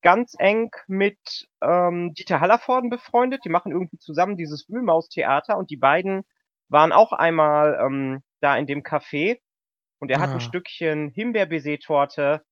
ganz 0.03 0.35
eng 0.39 0.71
mit, 0.87 1.49
ähm, 1.63 2.13
Dieter 2.15 2.41
Hallervorden 2.41 2.91
befreundet. 2.91 3.45
Die 3.45 3.49
machen 3.49 3.73
irgendwie 3.73 3.99
zusammen 3.99 4.37
dieses 4.37 4.69
Wühlmaus-Theater. 4.69 5.57
Und 5.57 5.71
die 5.71 5.77
beiden 5.79 6.25
waren 6.69 6.93
auch 6.93 7.13
einmal, 7.13 7.79
ähm, 7.85 8.23
da 8.41 8.57
in 8.57 8.67
dem 8.67 8.83
Café. 8.83 9.41
Und 10.01 10.11
er 10.11 10.21
hat 10.21 10.35
'n 10.35 10.37
Ah. 10.37 10.41
Stückchen 10.41 11.11
Himbeer-Baiser-Torte, 11.11 12.45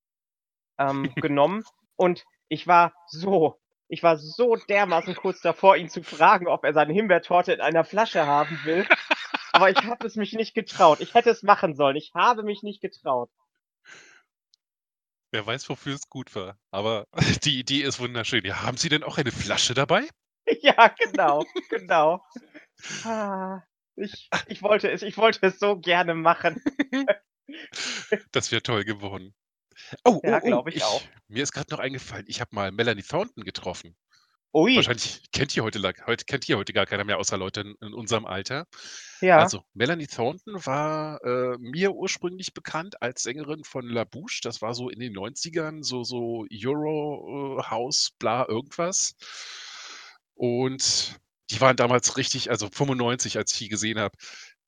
ähm, 0.79 1.05
genommen. 1.17 1.65
Und 1.97 2.25
ich 2.49 2.67
war 2.67 2.95
so 3.09 3.59
ich 3.89 4.03
war 4.03 4.17
so 4.17 4.57
dermaßen 4.57 5.15
kurz 5.15 5.43
davor, 5.43 5.77
ihn 5.77 5.91
zu 5.91 6.03
fragen, 6.03 6.49
ob 6.49 6.65
er 6.65 6.73
seine 6.73 6.95
Himbeertorte 6.95 7.53
in 7.53 7.61
einer 7.61 7.85
Flasche 7.85 8.27
haben 8.27 8.59
will, 8.65 8.87
aber 9.53 9.71
ich 9.71 9.85
habe 9.85 10.07
es 10.07 10.17
mich 10.17 10.33
nicht 10.33 10.55
getraut. 10.55 11.01
Ich 11.01 11.15
hätte 11.15 11.31
es 11.31 11.43
machen 11.43 11.75
sollen. 11.75 11.97
Ich 11.97 12.13
habe 12.15 12.43
mich 12.43 12.63
nicht 12.63 12.81
getraut. 12.81 13.31
Wer 15.33 15.45
weiß, 15.47 15.69
wofür 15.69 15.95
es 15.95 16.09
gut 16.09 16.35
war. 16.35 16.59
Aber 16.71 17.07
die 17.45 17.59
Idee 17.59 17.83
ist 17.83 17.99
wunderschön. 18.01 18.45
Ja, 18.45 18.63
haben 18.63 18.77
Sie 18.77 18.89
denn 18.89 19.03
auch 19.03 19.19
eine 19.19 19.33
Flasche 19.33 19.75
dabei? 19.75 20.09
Ja, 20.61 20.89
genau, 20.89 21.45
genau. 21.71 22.25
Ah, 23.05 23.63
ich 23.97 24.29
ich 24.49 24.63
wollte 24.63 24.91
es 24.91 25.03
ich 25.03 25.17
wollte 25.17 25.47
es 25.47 25.59
so 25.59 25.79
gerne 25.79 26.15
machen. 26.15 26.63
Das 28.33 28.51
wäre 28.51 28.63
toll 28.63 28.85
geworden. 28.85 29.35
Oh, 30.05 30.21
Ja, 30.23 30.41
oh, 30.41 30.41
oh, 30.43 30.47
glaube 30.47 30.71
ich 30.71 30.77
ich 30.77 30.83
auch. 30.83 31.03
mir 31.29 31.43
ist 31.43 31.53
grad 31.53 31.71
noch 31.71 31.79
eingefallen, 31.79 32.27
ich 32.29 32.41
habe 32.41 32.55
mal 32.55 32.73
Melanie 32.73 33.03
Thornton 33.03 33.45
getroffen. 33.45 33.97
Ui. 34.55 34.77
Wahrscheinlich 34.77 35.23
kennt 35.33 35.55
die 35.55 35.63
heute 35.63 35.81
heute 36.07 36.25
kennt 36.27 36.47
die 36.47 36.55
heute 36.55 36.73
gar 36.73 36.85
keiner 36.87 37.05
mehr, 37.05 37.19
außer 37.19 37.39
Leute 37.39 37.63
in 37.63 37.75
in 37.81 37.95
unserem 37.95 38.27
Alter. 38.27 38.67
Ja. 39.21 39.39
Also, 39.39 39.63
Melanie 39.73 40.07
Thornton 40.07 40.55
war, 40.67 41.23
äh, 41.25 41.57
mir 41.59 41.93
ursprünglich 41.93 42.53
bekannt 42.53 43.01
als 43.01 43.23
Sängerin 43.23 43.65
von 43.65 43.89
La 43.89 44.05
Bouche. 44.05 44.41
Das 44.43 44.61
war 44.61 44.75
so 44.75 44.91
in 44.91 45.01
den 45.01 45.15
90ern, 45.15 45.83
so 45.83 46.05
so 46.05 46.47
Euro, 46.53 47.59
äh, 47.61 47.63
House, 47.71 48.11
bla 48.19 48.47
irgendwas. 48.49 49.15
Und 50.35 51.19
die 51.51 51.61
waren 51.61 51.77
damals 51.77 52.17
richtig 52.17 52.51
also 52.51 52.69
95, 52.71 53.37
als 53.39 53.53
ich 53.53 53.59
die 53.59 53.69
gesehen 53.69 53.99
habe, 53.99 54.17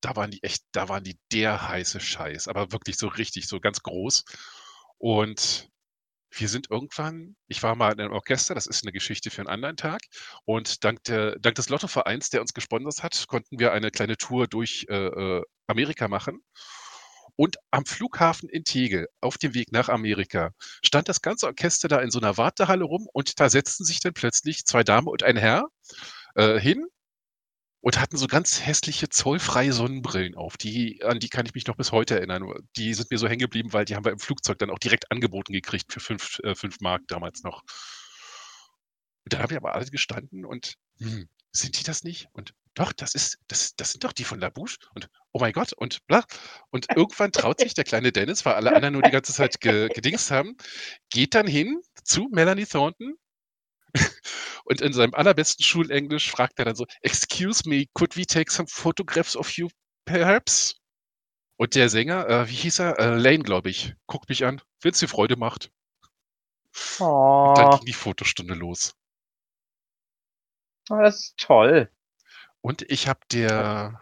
da 0.00 0.16
waren 0.16 0.30
die 0.30 0.42
echt 0.42 0.64
da 0.72 0.88
waren 0.88 1.04
die 1.04 1.18
der 1.32 1.68
heiße 1.68 2.00
Scheiß, 2.00 2.48
aber 2.48 2.72
wirklich 2.72 2.96
so 2.98 3.08
richtig, 3.08 3.48
so 3.48 3.60
ganz 3.60 3.82
groß. 3.82 4.24
Und 4.98 5.68
wir 6.36 6.48
sind 6.48 6.70
irgendwann 6.70 7.36
ich 7.48 7.62
war 7.62 7.74
mal 7.76 7.92
in 7.92 8.00
einem 8.00 8.12
Orchester, 8.12 8.54
das 8.54 8.66
ist 8.66 8.84
'ne 8.84 8.92
Geschichte 8.92 9.30
für 9.30 9.42
'n 9.42 9.48
anderen 9.48 9.76
Tag. 9.76 10.02
Und 10.44 10.84
dank 10.84 11.02
der 11.04 11.38
dank 11.40 11.54
des 11.56 11.68
Lottovereins, 11.68 12.30
der 12.30 12.40
uns 12.42 12.54
gesponsert 12.54 13.02
hat, 13.02 13.26
konnten 13.28 13.58
wir 13.58 13.72
eine 13.72 13.90
kleine 13.90 14.16
Tour 14.16 14.46
durch, 14.48 14.86
äh, 14.90 14.94
äh, 15.06 15.42
Amerika 15.68 16.08
machen. 16.08 16.42
Und 17.36 17.56
am 17.72 17.86
Flughafen 17.86 18.48
in 18.48 18.64
Tegel, 18.64 19.08
auf 19.20 19.38
dem 19.38 19.54
Weg 19.54 19.72
nach 19.72 19.88
Amerika, 19.88 20.50
stand 20.84 21.08
das 21.08 21.22
ganze 21.22 21.46
Orchester 21.46 21.88
da 21.88 22.00
in 22.00 22.10
so 22.12 22.20
'ner 22.20 22.36
Wartehalle 22.38 22.84
rum 22.84 23.08
und 23.12 23.40
da 23.40 23.50
setzten 23.50 23.84
sich 23.84 24.00
dann 24.00 24.14
plötzlich 24.14 24.64
2 24.66 24.84
Damen 24.84 25.08
und 25.08 25.22
ein 25.24 25.36
Herr, 25.36 25.68
äh, 26.36 26.60
hin 26.60 26.86
und 27.84 28.00
hatten 28.00 28.16
so 28.16 28.26
ganz 28.26 28.64
hässliche 28.64 29.10
zollfreie 29.10 29.74
Sonnenbrillen 29.74 30.36
auf. 30.36 30.56
Die 30.56 31.02
an 31.04 31.20
die 31.20 31.28
kann 31.28 31.44
ich 31.44 31.52
mich 31.54 31.66
noch 31.66 31.76
bis 31.76 31.92
heute 31.92 32.14
erinnern. 32.16 32.50
Die 32.76 32.94
sind 32.94 33.10
mir 33.10 33.18
so 33.18 33.28
hängen 33.28 33.40
geblieben, 33.40 33.74
weil 33.74 33.84
die 33.84 33.94
haben 33.94 34.06
wir 34.06 34.12
im 34.12 34.18
Flugzeug 34.18 34.58
dann 34.58 34.70
auch 34.70 34.78
direkt 34.78 35.12
angeboten 35.12 35.52
gekriegt 35.52 35.92
für 35.92 36.00
5 36.00 36.38
äh, 36.44 36.54
5 36.54 36.80
Mark 36.80 37.02
damals 37.08 37.42
noch. 37.42 37.62
Und 39.24 39.34
da 39.34 39.38
haben 39.40 39.50
wir 39.50 39.58
aber 39.58 39.74
alle 39.74 39.84
gestanden 39.84 40.46
und: 40.46 40.76
„Hm, 40.98 41.28
sind 41.52 41.78
die 41.78 41.84
das 41.84 42.04
nicht?“ 42.04 42.28
Und: 42.32 42.54
„Doch, 42.72 42.90
das 42.94 43.14
ist 43.14 43.38
das 43.48 43.76
das 43.76 43.92
sind 43.92 44.02
doch 44.04 44.12
die 44.12 44.24
von 44.24 44.40
La 44.40 44.48
Bouche“ 44.48 44.78
und: 44.94 45.10
„Oh 45.32 45.40
mein 45.40 45.52
Gott“ 45.52 45.74
und 45.74 46.06
bla. 46.06 46.24
Und 46.70 46.86
irgendwann 46.94 47.32
traut 47.32 47.60
sich 47.60 47.74
der 47.74 47.84
kleine 47.84 48.12
Dennis, 48.12 48.46
weil 48.46 48.54
alle 48.54 48.74
anderen 48.74 48.94
nur 48.94 49.02
die 49.02 49.10
ganze 49.10 49.34
Zeit 49.34 49.60
ge 49.60 49.90
gedingst 49.90 50.30
haben, 50.30 50.56
geht 51.10 51.34
dann 51.34 51.46
hin 51.46 51.82
zu 52.02 52.28
Melanie 52.32 52.64
Thornton 52.64 53.16
und 54.64 54.80
in 54.82 54.92
seinem 54.92 55.14
allerbesten 55.14 55.64
Schulenglisch 55.64 56.30
fragt 56.30 56.58
er 56.58 56.66
dann 56.66 56.76
so: 56.76 56.86
„Excuse 57.02 57.68
me, 57.68 57.86
could 57.94 58.16
we 58.16 58.26
take 58.26 58.50
some 58.52 58.68
photographs 58.68 59.36
of 59.36 59.50
you 59.56 59.68
perhaps?“ 60.06 60.76
Und 61.58 61.74
der 61.76 61.88
Sänger, 61.90 62.28
äh, 62.28 62.48
wie 62.50 62.54
hieß 62.54 62.80
er? 62.80 62.98
Äh, 63.00 63.16
Lane, 63.18 63.40
glaube 63.44 63.70
ich, 63.70 63.94
guckt 64.08 64.28
mich 64.30 64.44
an: 64.46 64.62
„Wenn's 64.82 65.00
dir 65.00 65.08
Freude 65.08 65.36
macht.“ 65.36 65.70
Und 67.44 67.58
dann 67.58 67.68
Oh. 67.68 67.78
ging 67.78 67.84
die 67.84 67.92
Fotostunde 67.92 68.54
los. 68.54 68.94
Oh, 70.90 71.00
das 71.02 71.16
ist 71.20 71.36
toll. 71.38 71.88
Und 72.64 72.80
ich 72.90 73.08
habe 73.08 73.20
der 73.30 74.00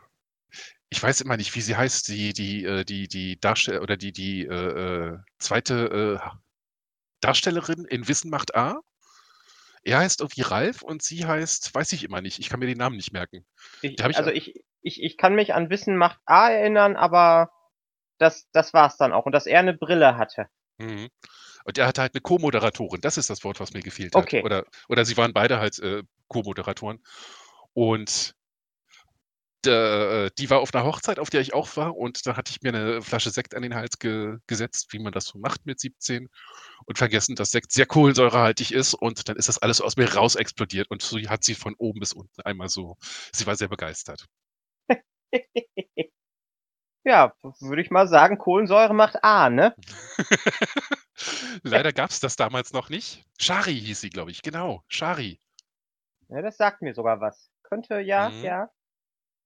ich 0.90 1.02
weiß 1.02 1.22
immer 1.22 1.36
nicht, 1.38 1.54
wie 1.56 1.62
sie 1.62 1.76
heißt, 1.76 2.08
die 2.08 2.32
die, 2.34 2.64
äh 2.64 2.84
die 2.84 3.08
die 3.08 3.40
Darstell 3.40 3.80
oder 3.80 3.96
die 3.96 4.12
die, 4.12 4.46
äh, 4.46 5.14
äh, 5.14 5.18
2. 5.38 6.18
äh, 6.20 6.20
Darstellerin 7.22 7.84
in 7.86 8.08
Wissen 8.08 8.30
macht 8.30 8.54
A. 8.56 8.80
Er 9.84 9.98
heißt 9.98 10.20
irgendwie 10.20 10.42
Ralf 10.42 10.82
und 10.82 11.02
sie 11.02 11.26
heißt 11.26 11.74
weiß 11.74 11.92
ich 11.92 12.04
immer 12.04 12.20
nicht. 12.20 12.38
Ich 12.38 12.48
kann 12.48 12.60
mir 12.60 12.66
den 12.66 12.78
Namen 12.78 12.96
nicht 12.96 13.12
merken. 13.12 13.44
Ich 13.84 13.98
ich 13.98 14.16
also 14.16 14.30
ich 14.30 14.64
ich 14.82 15.02
ich 15.02 15.16
kann 15.18 15.34
mich 15.34 15.54
an 15.54 15.68
Wissen 15.68 15.96
macht 15.96 16.20
A 16.24 16.48
erinnern, 16.50 16.96
aber 16.96 17.50
das 18.18 18.48
das 18.52 18.74
war's 18.74 18.96
dann 18.96 19.12
auch 19.12 19.26
und 19.26 19.32
dass 19.32 19.46
er 19.46 19.62
'ne 19.62 19.74
Brille 19.74 20.16
hatte. 20.18 20.48
Mhm. 20.80 21.08
Und 21.64 21.78
er 21.78 21.86
hatte 21.86 22.02
halt 22.02 22.14
'ne 22.14 22.20
Co-Moderatorin. 22.20 23.00
Das 23.00 23.18
ist 23.18 23.30
das 23.30 23.44
Wort, 23.44 23.60
was 23.60 23.72
mir 23.74 23.82
gefehlt 23.82 24.16
hat. 24.18 24.28
Okay. 24.28 24.40
Oder 24.40 24.64
oder 24.88 25.04
sie 25.04 25.16
waren 25.16 25.32
beide 25.32 25.60
halt, 25.60 25.78
äh, 25.80 26.02
Co-Moderatoren. 26.28 27.00
Und 27.74 28.34
die 29.66 30.50
war 30.50 30.60
auf 30.60 30.72
'ner 30.72 30.84
Hochzeit, 30.84 31.18
auf 31.18 31.30
der 31.30 31.40
ich 31.40 31.54
auch 31.54 31.76
war 31.76 31.96
und 31.96 32.26
da 32.26 32.36
hatte 32.36 32.50
ich 32.52 32.62
mir 32.62 32.72
'ne 32.72 33.02
Flasche 33.02 33.30
Sekt 33.30 33.54
an 33.54 33.62
den 33.62 33.74
Hals 33.74 33.98
ge 33.98 34.36
gesetzt, 34.46 34.88
wie 34.92 34.98
man 34.98 35.12
das 35.12 35.26
so 35.26 35.38
macht 35.38 35.66
mit 35.66 35.80
17 35.80 36.28
und 36.86 36.98
vergessen, 36.98 37.36
dass 37.36 37.50
Sekt 37.52 37.72
sehr 37.72 37.86
kohlensäurehaltig 37.86 38.72
ist 38.72 38.94
und 38.94 39.28
dann 39.28 39.36
ist 39.36 39.48
das 39.48 39.58
alles 39.58 39.80
aus 39.80 39.96
mir 39.96 40.12
raus 40.14 40.36
explodiert 40.36 40.90
und 40.90 41.02
so 41.02 41.18
hat 41.28 41.44
sie 41.44 41.54
von 41.54 41.74
oben 41.78 42.00
bis 42.00 42.12
unten 42.14 42.42
einmal 42.42 42.68
so 42.68 42.96
sie 43.32 43.46
war 43.46 43.56
sehr 43.56 43.68
begeistert. 43.68 44.26
Ja, 47.06 47.34
würde 47.60 47.82
ich 47.82 47.90
mal 47.90 48.08
sagen, 48.08 48.38
Kohlensäure 48.38 48.94
macht 48.94 49.24
A, 49.24 49.50
ne? 49.50 49.76
Leider 51.62 51.92
gab's 51.92 52.20
das 52.20 52.36
damals 52.36 52.72
noch 52.72 52.88
nicht. 52.90 53.24
Shari 53.40 53.74
hieß 53.80 54.00
sie, 54.00 54.10
glaube 54.10 54.30
ich. 54.30 54.42
Genau, 54.42 54.82
Shari. 54.88 55.38
Ja, 56.30 56.42
das 56.42 56.56
sagt 56.56 56.82
mir 56.82 56.94
sogar 56.94 57.20
was. 57.20 57.50
Könnte 57.62 58.00
ja, 58.00 58.32
Mhm. 58.32 58.42
ja. 58.42 58.70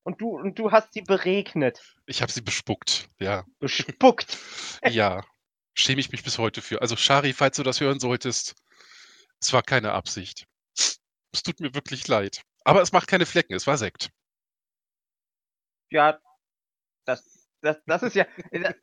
Und 0.07 0.21
du 0.21 0.38
und 0.38 0.57
du 0.57 0.71
hast 0.71 0.92
sie 0.92 1.03
beregnet. 1.03 1.83
Ich 2.07 2.23
habe 2.23 2.31
sie 2.31 2.40
bespuckt, 2.40 3.09
ja. 3.19 3.45
Bespuckt. 3.59 4.38
Ja, 4.88 5.25
schäme 5.75 5.99
ich 6.01 6.12
mich 6.12 6.23
bis 6.23 6.38
heute 6.38 6.62
für. 6.62 6.81
Also, 6.81 6.95
Shari, 6.95 7.33
falls 7.33 7.57
du 7.57 7.64
das 7.64 7.81
hören 7.81 7.99
solltest, 7.99 8.55
es 9.40 9.53
war 9.53 9.62
keine 9.62 9.95
Absicht. 9.95 10.47
Es 10.77 11.42
tut 11.42 11.59
mir 11.59 11.75
wirklich 11.75 12.07
leid. 12.07 12.42
Aber 12.62 12.83
es 12.83 12.92
macht 12.92 13.09
keine 13.09 13.27
Flecken, 13.27 13.55
es 13.55 13.66
war 13.66 13.79
Sekt. 13.79 14.11
Ja, 15.90 16.21
das 17.05 17.49
das 17.61 17.79
das 17.87 18.05
ist 18.05 18.14
ja 18.14 18.27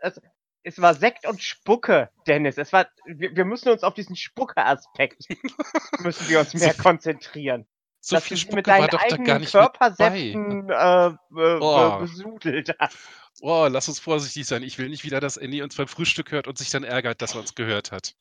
das 0.02 0.20
es 0.64 0.82
war 0.82 0.94
Sekt 0.94 1.26
und 1.26 1.42
Spucke, 1.42 2.10
Dennis. 2.28 2.58
Es 2.58 2.74
war 2.74 2.90
wir 3.06 3.34
wir 3.34 3.46
müssen 3.46 3.70
uns 3.70 3.84
auf 3.84 3.94
diesen 3.94 4.18
Spucke-Aspekt 4.18 5.24
müssen 6.00 6.28
wir 6.28 6.42
uns 6.42 6.52
So 6.52 6.58
mehr 6.58 6.74
konzentrieren. 6.74 7.66
So 8.06 8.20
viel 8.20 8.36
sie 8.38 8.48
mit 8.54 8.66
Spucke 8.68 8.80
war 8.80 8.88
doch 8.90 9.02
da 9.08 9.18
gar 9.18 9.40
nicht. 9.40 9.52
Körpersäften, 9.52 10.70
äh, 10.70 11.08
äh, 11.08 11.16
Oh. 11.32 12.00
besudelt 12.00 12.76
hast. 12.78 12.98
Oh, 13.42 13.68
lass 13.70 13.88
uns 13.88 14.00
vorsichtig 14.00 14.46
sein. 14.46 14.62
Ich 14.62 14.78
will 14.78 14.90
nicht 14.90 15.06
wieder, 15.06 15.22
dass 15.22 15.38
Andy 15.38 15.62
uns 15.62 15.76
beim 15.76 15.88
Frühstück 15.88 16.32
hört 16.32 16.48
und 16.48 16.58
sich 16.58 16.70
dann 16.70 16.84
ärgert, 16.84 17.22
dass 17.22 17.34
er 17.34 17.40
uns 17.40 17.56
gehört 17.56 17.92
hat. 17.92 18.16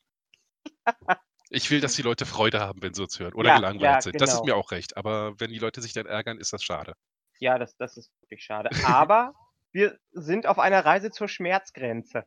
Ich 1.55 1.69
will, 1.69 1.81
dass 1.81 1.93
die 1.93 2.01
Leute 2.01 2.25
Freude 2.25 2.61
haben, 2.61 2.81
wenn 2.81 2.95
sie 2.95 3.03
uns 3.03 3.19
hören 3.19 3.35
oder 3.35 3.49
Ja, 3.49 3.55
gelangweilt 3.57 3.83
ja, 3.83 4.01
sind. 4.01 4.19
Das 4.19 4.31
ist 4.31 4.41
genau. 4.41 4.55
mir 4.55 4.55
auch 4.55 4.71
recht. 4.71 4.97
Aber 4.97 5.39
wenn 5.39 5.51
die 5.51 5.59
Leute 5.59 5.83
sich 5.83 5.93
dann 5.93 6.07
ärgern, 6.07 6.39
ist 6.39 6.51
das 6.51 6.63
schade. 6.63 6.95
Ja, 7.37 7.59
das 7.59 7.77
das 7.77 7.95
ist 7.95 8.11
wirklich 8.21 8.43
schade. 8.43 8.71
Aber 8.85 9.35
wir 9.71 9.99
sind 10.13 10.47
auf 10.47 10.57
einer 10.57 10.83
Reise 10.83 11.11
zur 11.11 11.27
Schmerzgrenze. 11.27 12.25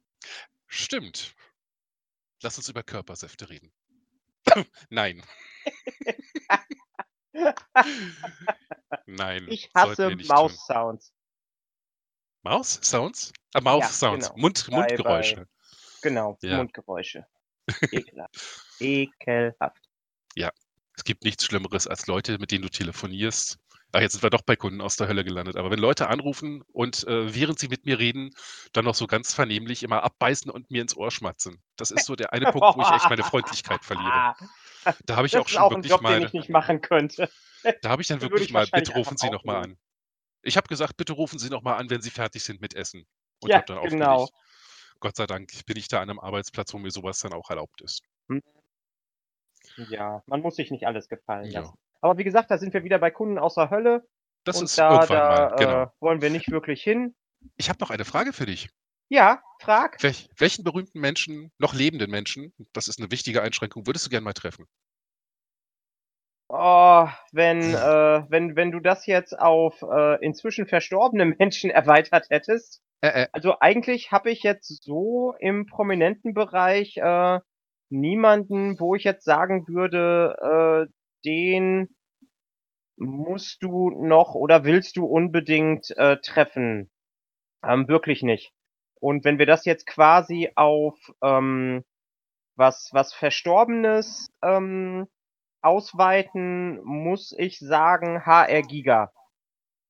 Stimmt. 0.68 1.34
Lass 2.40 2.56
uns 2.56 2.68
über 2.68 2.84
Körpersäfte 2.84 3.48
reden. 3.48 3.72
Nein. 4.90 5.24
Nein, 9.06 9.46
Ich 9.48 9.70
hasse. 9.74 10.14
Maus-Sounds. 10.28 11.12
Maus-Sounds? 12.42 13.32
Ah, 13.52 13.58
Ja, 13.58 13.60
Mouth-Sounds, 13.62 14.28
genau. 14.28 14.40
Mund 14.40 14.66
Bei 14.70 14.76
bei 14.76 14.78
Mundgeräusche. 14.88 15.46
genau, 16.02 16.38
Ja. 16.42 16.56
Mundgeräusche. 16.58 17.26
Ekelhaft. 17.92 18.34
Ekelhaft. 18.78 19.82
Ja, 20.36 20.50
es 20.96 21.04
gibt 21.04 21.24
nichts 21.24 21.44
Schlimmeres 21.44 21.86
als 21.86 22.06
Leute, 22.06 22.38
mit 22.38 22.50
denen 22.52 22.62
du 22.62 22.68
telefonierst. 22.68 23.58
Ah, 23.92 24.00
jetzt 24.00 24.12
sind 24.12 24.22
wir 24.22 24.30
doch 24.30 24.42
bei 24.42 24.56
Kunden 24.56 24.80
aus 24.80 24.96
der 24.96 25.08
Hölle 25.08 25.24
gelandet. 25.24 25.56
Aber 25.56 25.70
wenn 25.70 25.78
Leute 25.78 26.08
anrufen 26.08 26.62
und, 26.72 27.06
äh, 27.06 27.34
während 27.34 27.58
sie 27.58 27.68
mit 27.68 27.86
mir 27.86 27.98
reden, 27.98 28.30
dann 28.72 28.84
noch 28.84 28.94
so 28.94 29.06
ganz 29.06 29.32
vernehmlich 29.32 29.82
immer 29.82 30.02
abbeißen 30.02 30.50
und 30.50 30.70
mir 30.70 30.82
ins 30.82 30.96
Ohr 30.96 31.10
schmatzen. 31.10 31.62
Das 31.76 31.90
ist 31.90 32.04
so 32.04 32.14
der 32.14 32.32
eine 32.32 32.52
Punkt, 32.52 32.76
wo 32.76 32.82
ich 32.82 32.90
echt 32.90 33.08
meine 33.08 33.24
Freundlichkeit 33.24 33.84
verliere. 33.84 34.34
Da 35.06 35.16
habe 35.16 35.26
ich 35.26 35.36
Das 35.36 35.38
auch 35.38 35.48
schon 35.48 35.68
auch 35.68 35.70
wirklich 35.70 35.84
Job, 35.84 36.00
mal 36.00 36.20
den 36.20 36.22
ich 36.22 36.32
nicht 36.32 36.50
machen 36.50 36.80
könnte. 36.80 37.28
da 37.80 37.88
habe 37.90 38.02
ich 38.02 38.08
dann 38.08 38.20
wirklich 38.22 38.50
ich 38.50 38.50
mal: 38.50 38.66
„Bitte 38.66 38.92
rufen 38.92 39.16
Sie 39.16 39.30
noch 39.30 39.44
mal 39.44 39.58
auflegen. 39.58 39.62
an.“ 39.62 39.78
Ich 40.42 40.56
habe 40.56 40.68
gesagt: 40.68 40.96
„Bitte 40.98 41.14
rufen 41.14 41.38
Sie 41.38 41.50
noch 41.50 41.62
mal 41.62 41.76
an, 41.76 41.90
wenn 41.90 42.02
Sie 42.02 42.10
fertig 42.10 42.44
sind 42.44 42.60
mit 42.60 42.74
Essen.“ 42.74 43.06
Und 43.40 43.52
Ja, 43.52 43.62
dann 43.70 43.78
genau. 43.80 44.30
aufgelegt. 44.30 44.32
Gott 45.00 45.16
sei 45.16 45.26
Dank 45.26 45.52
bin 45.66 45.76
ich 45.78 45.88
da 45.88 46.00
an 46.02 46.08
'nem 46.08 46.20
Arbeitsplatz, 46.20 46.74
wo 46.74 46.78
mir 46.78 46.90
so 46.92 47.02
was 47.04 47.20
dann 47.20 47.34
auch 47.34 47.50
erlaubt 47.50 47.82
ist. 47.82 48.02
Hm. 48.30 48.40
Ja, 49.78 50.22
man 50.26 50.40
muss 50.40 50.56
sich 50.56 50.70
nicht 50.70 50.86
alles 50.86 51.08
gefallen 51.08 51.52
Ja. 51.52 51.52
lassen. 51.52 51.78
Aber 52.00 52.16
wie 52.18 52.24
gesagt, 52.24 52.50
da 52.50 52.56
sind 52.58 52.72
wir 52.72 52.82
wieder 52.84 52.98
bei 52.98 53.10
Kunden 53.10 53.38
aus 53.38 53.54
der 53.54 53.70
Hölle 53.70 54.06
Das 54.46 54.60
und 54.60 54.62
ist 54.62 54.78
da 54.78 54.86
irgendwann 54.88 55.26
mal, 55.26 55.50
da, 55.50 55.52
genau. 55.56 55.88
äh, 55.88 56.00
wollen 56.00 56.22
wir 56.22 56.30
nicht 56.30 56.50
wirklich 56.50 56.82
hin. 56.82 57.14
Ich 57.58 57.68
habe 57.68 57.78
noch 57.80 57.90
eine 57.90 58.06
Frage 58.06 58.32
für 58.32 58.46
dich. 58.46 58.70
Ja, 59.10 59.42
frag. 59.60 60.00
Welch 60.00 60.28
welchen 60.36 60.62
berühmten 60.64 61.00
Menschen, 61.00 61.52
noch 61.58 61.72
lebenden 61.72 62.10
Menschen, 62.10 62.52
das 62.74 62.88
ist 62.88 63.00
'ne 63.00 63.10
wichtige 63.10 63.40
Einschränkung, 63.42 63.86
würdest 63.86 64.04
du 64.06 64.10
gern 64.10 64.24
mal 64.24 64.34
treffen? 64.34 64.66
Oh, 66.50 67.08
wenn 67.32 67.74
äh, 67.74 67.78
wenn 68.28 68.54
wenn 68.54 68.70
du 68.70 68.78
das 68.78 69.06
jetzt 69.06 69.36
auf, 69.38 69.82
äh, 69.82 70.24
inzwischen 70.24 70.66
verstorbene 70.68 71.24
Menschen 71.38 71.70
erweitert 71.70 72.26
hättest. 72.30 72.82
Äh, 73.02 73.22
äh. 73.24 73.28
Also, 73.32 73.58
eigentlich 73.60 74.12
habe 74.12 74.30
ich 74.30 74.42
jetzt 74.44 74.84
so 74.84 75.34
im 75.40 75.66
prominenten 75.66 76.34
Bereich, 76.34 76.96
äh, 76.98 77.40
niemanden, 77.90 78.78
wo 78.80 78.94
ich 78.94 79.04
jetzt 79.04 79.24
sagen 79.24 79.66
würde, 79.68 80.88
äh, 80.88 80.92
den 81.26 81.88
musst 82.98 83.62
du 83.62 83.90
noch 83.90 84.34
oder 84.34 84.64
willst 84.64 84.96
du 84.96 85.04
unbedingt, 85.06 85.90
äh, 85.98 86.16
treffen. 86.22 86.90
Ähm, 87.64 87.88
wirklich 87.88 88.22
nicht. 88.22 88.52
Und 89.00 89.24
wenn 89.24 89.38
wir 89.38 89.46
das 89.46 89.64
jetzt 89.64 89.86
quasi 89.86 90.50
auf 90.54 90.96
ähm, 91.22 91.84
was, 92.56 92.90
was 92.92 93.12
Verstorbenes 93.12 94.26
ähm, 94.42 95.06
ausweiten, 95.62 96.82
muss 96.84 97.34
ich 97.36 97.58
sagen, 97.58 98.24
HR 98.24 98.62
Giga. 98.62 99.12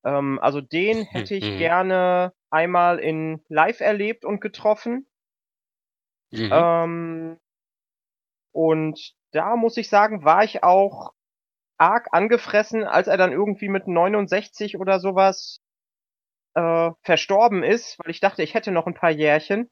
Ähm, 0.05 0.39
also 0.41 0.61
den 0.61 1.05
hätte 1.13 1.35
ich 1.35 1.45
Mhm. 1.45 1.57
gerne 1.57 2.33
einmal 2.51 2.99
in 2.99 3.45
live 3.49 3.81
erlebt 3.81 4.25
und 4.25 4.41
getroffen. 4.41 5.07
Mhm. 6.33 6.51
Ähm, 6.53 7.39
und 8.53 9.15
da 9.33 9.57
muss 9.57 9.77
ich 9.77 9.89
sagen, 9.89 10.25
war 10.25 10.43
ich 10.45 10.63
auch 10.65 11.13
arg 11.79 12.09
angefressen, 12.13 12.85
als 12.85 13.07
er 13.07 13.17
dann 13.17 13.33
irgendwie 13.33 13.69
mit 13.69 13.87
69 13.87 14.79
oder 14.79 15.01
sowas 15.01 15.61
äh, 16.57 16.91
verstorben 17.03 17.63
ist, 17.63 17.99
weil 17.99 18.11
ich 18.11 18.21
dachte, 18.21 18.43
ich 18.43 18.55
hätte 18.55 18.73
noch 18.73 18.87
ein 18.87 18.95
paar 18.95 19.11
Jährchen. 19.11 19.71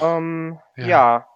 Ähm, 0.00 0.58
Ja. 0.76 0.86
ja. 0.86 1.28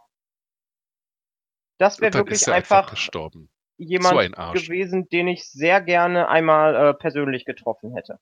Das 1.79 2.01
wäre 2.01 2.15
wirklich 2.15 2.47
einfach 2.49 2.79
einfach 2.79 2.91
gestorben. 2.91 3.51
So 3.79 3.85
jemand 3.85 4.39
ein 4.39 4.53
gewesen, 4.53 5.09
den 5.09 5.29
ich 5.29 5.49
sehr 5.51 5.81
gerne 5.81 6.29
einmal 6.29 6.75
äh, 6.75 6.95
persönlich 6.95 7.45
getroffen 7.45 7.95
hätte. 7.95 8.19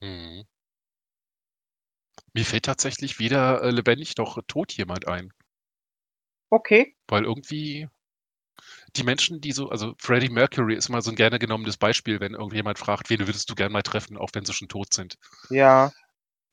Mhm. 0.00 0.44
Mir 2.32 2.44
fällt 2.44 2.64
tatsächlich 2.64 3.18
weder 3.18 3.62
äh, 3.62 3.70
lebendig 3.70 4.16
noch 4.16 4.40
tot 4.46 4.72
jemand 4.72 5.06
ein. 5.06 5.32
Okay. 6.50 6.96
Weil 7.08 7.24
irgendwie 7.24 7.88
die 8.96 9.02
Menschen, 9.04 9.40
die 9.40 9.52
so, 9.52 9.68
also 9.70 9.94
Freddie 9.98 10.28
Mercury 10.30 10.74
ist 10.74 10.88
mal 10.88 11.02
so 11.02 11.10
ein 11.10 11.16
gerne 11.16 11.38
genommenes 11.38 11.76
Beispiel, 11.76 12.20
wenn 12.20 12.34
irgendjemand 12.34 12.78
fragt, 12.78 13.10
wen 13.10 13.20
würdest 13.26 13.48
du 13.50 13.54
gern 13.54 13.72
mal 13.72 13.82
treffen, 13.82 14.16
auch 14.16 14.30
wenn 14.34 14.44
sie 14.44 14.52
schon 14.54 14.68
tot 14.68 14.92
sind. 14.94 15.16
Ja. 15.50 15.92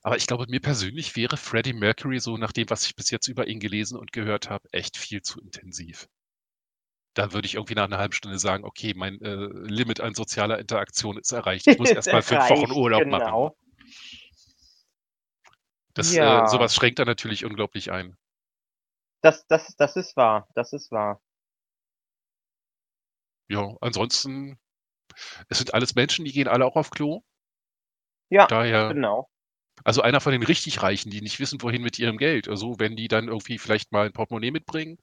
Aber 0.01 0.17
ich 0.17 0.27
glaube, 0.27 0.45
mir 0.49 0.59
persönlich 0.59 1.15
wäre 1.15 1.37
Freddie 1.37 1.73
Mercury 1.73 2.19
so 2.19 2.37
nach 2.37 2.51
dem, 2.51 2.69
was 2.69 2.85
ich 2.85 2.95
bis 2.95 3.09
jetzt 3.09 3.27
über 3.27 3.47
ihn 3.47 3.59
gelesen 3.59 3.97
und 3.97 4.11
gehört 4.11 4.49
habe, 4.49 4.67
echt 4.71 4.97
viel 4.97 5.21
zu 5.21 5.39
intensiv. 5.41 6.07
Da 7.15 7.31
würde 7.31 7.45
ich 7.45 7.55
irgendwie 7.55 7.75
nach 7.75 7.85
einer 7.85 7.99
halben 7.99 8.13
Stunde 8.13 8.39
sagen, 8.39 8.65
okay, 8.65 8.93
mein 8.95 9.21
äh, 9.21 9.35
Limit 9.35 10.01
an 10.01 10.15
sozialer 10.15 10.59
Interaktion 10.59 11.17
ist 11.17 11.31
erreicht. 11.31 11.67
Ich 11.67 11.77
muss 11.77 11.89
Ist 11.89 11.95
erst 12.07 12.11
mal 12.11 12.21
fünf 12.21 12.49
Wochen 12.49 12.71
Urlaub 12.71 13.05
machen. 13.05 13.25
genau. 13.25 13.55
Das, 15.93 16.11
Ja. 16.13 16.45
äh, 16.45 16.47
sowas 16.47 16.73
schränkt 16.75 16.99
dann 16.99 17.07
natürlich 17.07 17.45
unglaublich 17.45 17.91
ein. 17.91 18.17
Das, 19.21 19.45
das, 19.47 19.75
das 19.77 19.95
ist 19.95 20.17
wahr. 20.17 20.47
Das 20.55 20.73
ist 20.73 20.91
wahr. 20.91 21.21
Ja, 23.53 23.77
ansonsten, 23.81 24.57
es 25.49 25.59
sind 25.59 25.73
alles 25.73 25.95
Menschen, 25.95 26.25
die 26.25 26.33
gehen 26.33 26.47
alle 26.47 26.65
auch 26.65 26.75
auf 26.75 26.89
Klo. 26.91 27.21
Ja, 28.29 28.47
Daher, 28.47 28.89
genau. 28.89 29.29
also 29.85 30.01
einer 30.01 30.21
von 30.21 30.31
den 30.33 30.43
richtig 30.43 30.83
Reichen, 30.83 31.11
die 31.11 31.21
nicht 31.21 31.39
wissen, 31.39 31.61
wohin 31.61 31.81
mit 31.83 31.99
ihrem 31.99 32.17
Geld. 32.17 32.47
Also 32.49 32.79
wenn 32.79 32.95
die 32.95 33.07
dann 33.09 33.27
irgendwie 33.29 33.57
vielleicht 33.59 33.91
mal 33.91 34.07
ein 34.07 34.13
Portemonnaie 34.13 34.51
mitbringen, 34.51 34.97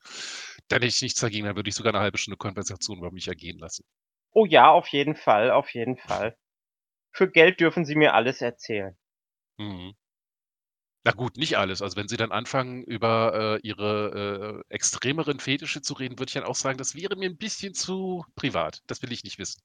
dann 0.68 0.82
hätte 0.82 0.86
ich 0.86 1.02
nichts 1.02 1.20
dagegen, 1.20 1.46
dann 1.46 1.56
würde 1.56 1.68
ich 1.70 1.76
sogar 1.76 1.94
eine 1.94 2.02
halbe 2.02 2.18
Stunde 2.18 2.38
Konversation 2.38 2.98
über 2.98 3.12
mich 3.12 3.28
ergehen 3.28 3.58
lassen. 3.58 3.84
Oh 4.32 4.44
ja, 4.44 4.68
auf 4.72 4.88
jeden 4.88 5.14
Fall, 5.14 5.52
auf 5.52 5.72
jeden 5.72 5.96
Fall. 5.96 6.36
Für 7.12 7.30
Geld 7.30 7.60
dürfen 7.60 7.84
Sie 7.84 7.96
mir 7.96 8.14
alles 8.14 8.42
erzählen. 8.42 8.98
Mhm. 9.58 9.92
Na 11.04 11.12
gut, 11.12 11.38
nicht 11.38 11.56
alles. 11.56 11.80
Also 11.80 11.96
wenn 11.96 12.08
sie 12.08 12.18
dann 12.18 12.30
anfangen, 12.30 12.82
über 12.84 13.58
äh, 13.62 13.66
ihre 13.66 14.62
äh, 14.68 14.74
extremeren 14.74 15.40
Fetische 15.40 15.80
zu 15.80 15.94
reden, 15.94 16.18
würde 16.18 16.28
ich 16.28 16.34
dann 16.34 16.44
auch 16.44 16.54
sagen, 16.54 16.76
das 16.76 16.94
wäre 16.94 17.16
mir 17.16 17.30
ein 17.30 17.38
bisschen 17.38 17.72
zu 17.72 18.24
privat. 18.36 18.82
Das 18.86 19.02
will 19.02 19.10
ich 19.12 19.24
nicht 19.24 19.38
wissen. 19.38 19.62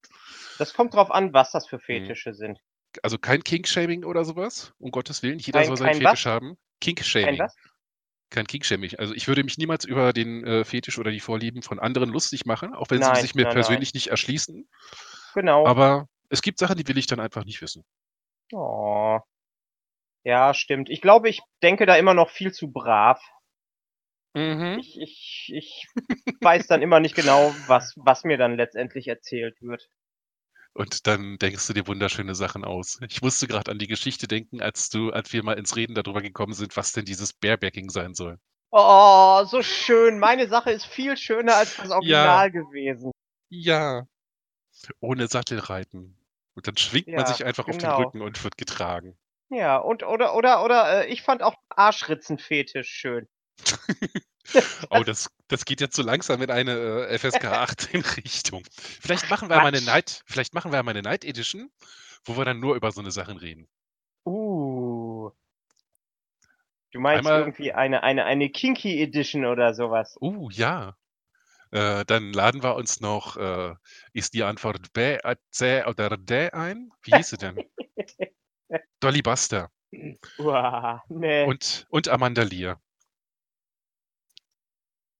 Das 0.59 0.73
kommt 0.73 0.93
drauf 0.93 1.11
an, 1.11 1.33
was 1.33 1.51
das 1.51 1.67
für 1.67 1.75
Mhm. 1.77 1.81
Fetische 1.81 2.33
sind. 2.33 2.59
Also 3.03 3.17
kein 3.17 3.43
Kink-Shaming 3.43 4.05
oder 4.05 4.23
sowas, 4.23 4.73
um 4.79 4.91
Gottes 4.91 5.21
Willen. 5.23 5.39
Jeder 5.39 5.59
Kein- 5.59 5.67
soll 5.67 5.77
seinen 5.77 5.87
kein 5.93 6.03
was? 6.03 6.11
Fetisch 6.11 6.25
haben. 6.27 6.47
Kein 6.49 6.55
Kink-Shaming. 6.79 7.39
was? 7.39 7.55
Kein 8.29 8.47
Kink-Shaming. 8.47 8.95
Also 8.97 9.13
ich 9.13 9.27
würde 9.27 9.43
mich 9.43 9.57
niemals 9.57 9.83
über 9.83 10.13
den 10.13 10.45
äh, 10.45 10.63
Fetisch 10.63 10.97
oder 10.97 11.11
die 11.11 11.19
Vorlieben 11.19 11.61
von 11.61 11.79
anderen 11.79 12.09
lustig 12.09 12.45
machen, 12.45 12.73
auch 12.73 12.89
wenn 12.89 13.01
sie 13.03 13.09
Nein, 13.09 13.21
sich 13.21 13.35
mir 13.35 13.43
nein, 13.43 13.53
persönlich 13.53 13.93
nicht 13.93 14.07
erschließen. 14.07 14.69
Genau. 15.33 15.67
Aber 15.67 16.07
es 16.29 16.41
gibt 16.41 16.59
Sachen, 16.59 16.77
die 16.77 16.87
will 16.87 16.97
ich 16.97 17.07
dann 17.07 17.19
einfach 17.19 17.43
nicht 17.43 17.61
wissen. 17.61 17.83
Oh. 18.53 19.19
Ja, 20.25 20.55
stimmt. 20.55 20.89
Ich 20.89 21.01
glaube, 21.01 21.29
ich 21.29 21.41
denke 21.61 21.85
da 21.85 21.95
immer 21.95 22.15
noch 22.15 22.31
viel 22.31 22.51
zu 22.51 22.71
brav. 22.71 23.21
Mhm. 24.33 24.79
Ich, 24.79 24.99
ich, 24.99 25.51
ich 25.53 25.87
weiß 26.41 26.67
dann 26.67 26.81
immer 26.81 26.99
nicht 26.99 27.15
genau, 27.15 27.53
was, 27.67 27.93
was 27.95 28.23
mir 28.23 28.37
dann 28.37 28.57
letztendlich 28.57 29.07
erzählt 29.07 29.55
wird. 29.61 29.87
Und 30.73 31.07
dann 31.07 31.37
denkst 31.37 31.65
du 31.67 31.73
dir 31.73 31.87
wunderschöne 31.87 32.35
Sachen 32.35 32.65
aus. 32.65 32.99
Ich 33.07 33.21
musste 33.21 33.47
gerade 33.47 33.71
an 33.71 33.77
die 33.79 33.87
Geschichte 33.87 34.27
denken, 34.27 34.61
als 34.61 34.89
du, 34.89 35.11
als 35.11 35.31
wir 35.31 35.43
mal 35.43 35.57
ins 35.57 35.75
Reden 35.77 35.95
darüber 35.95 36.21
gekommen 36.21 36.53
sind, 36.53 36.75
was 36.75 36.91
denn 36.91 37.05
dieses 37.05 37.31
Barebacking 37.31 37.89
sein 37.89 38.13
soll. 38.13 38.39
Oh, 38.71 39.45
so 39.45 39.61
schön. 39.61 40.19
Meine 40.19 40.49
Sache 40.49 40.71
ist 40.71 40.85
viel 40.85 41.15
schöner 41.15 41.55
als 41.55 41.77
das 41.77 41.91
Original 41.91 42.51
gewesen. 42.51 43.11
Ja. 43.49 44.05
Ohne 44.99 45.27
Sattelreiten. 45.27 46.17
Und 46.55 46.67
dann 46.67 46.75
schwingt 46.75 47.07
man 47.07 47.19
Ja, 47.19 47.25
sich 47.27 47.45
einfach 47.45 47.67
auf 47.67 47.77
den 47.77 47.89
genau. 47.89 48.01
Rücken 48.01 48.21
und 48.21 48.43
wird 48.43 48.57
getragen. 48.57 49.17
Ja, 49.49 49.77
und 49.77 50.03
oder 50.03 50.35
oder 50.35 50.63
oder 50.63 51.05
äh, 51.05 51.07
ich 51.07 51.21
fand 51.21 51.43
auch 51.43 51.55
Arschritzenfetisch 51.69 52.89
schön. 52.89 53.27
Oh, 54.91 55.03
das, 55.03 55.29
das 55.47 55.65
geht 55.65 55.81
jetzt 55.81 55.95
so 55.95 56.03
langsam 56.03 56.41
in 56.41 56.51
eine 56.51 57.07
äh, 57.07 57.17
FSK 57.17 57.45
18 57.45 58.01
Richtung. 58.17 58.63
Vielleicht 58.71 59.29
machen 59.29 59.49
wir 59.49 59.57
mal 59.57 59.67
eine. 59.67 59.81
Night, 59.81 60.21
vielleicht 60.27 60.53
machen 60.53 60.71
wir 60.71 60.81
mal 60.83 60.91
eine 60.91 61.01
Night 61.01 61.25
Edition, 61.25 61.71
wo 62.25 62.37
wir 62.37 62.45
dann 62.45 62.59
nur 62.59 62.75
über 62.75 62.91
so 62.91 63.01
eine 63.01 63.11
Sachen 63.11 63.37
reden. 63.37 63.67
Uh. 64.23 65.31
Du 66.91 66.99
meinst 66.99 67.25
Einmal- 67.25 67.41
irgendwie 67.41 67.73
eine 67.73 68.03
eine 68.03 68.25
eine 68.25 68.49
Kinky 68.49 69.01
Edition 69.01 69.45
oder 69.45 69.73
sowas? 69.73 70.15
Uh, 70.21 70.49
ja. 70.51 70.95
Äh, 71.71 72.05
dann 72.05 72.31
laden 72.31 72.63
wir 72.63 72.75
uns 72.75 73.01
noch, 73.01 73.37
äh, 73.37 73.73
ist 74.13 74.33
die 74.33 74.43
Antwort 74.43 74.93
B, 74.93 75.15
äh, 75.15 75.35
C 75.49 75.83
oder 75.85 76.15
D 76.15 76.51
ein? 76.51 76.91
Wie 77.01 77.15
hieß 77.15 77.29
sie 77.29 77.37
denn? 77.37 77.57
Dolly 78.99 79.21
Buster 79.21 79.69
Uah, 80.39 81.01
nee. 81.09 81.45
und, 81.45 81.85
und 81.89 82.07
Amanda 82.09 82.43
Lear. 82.43 82.81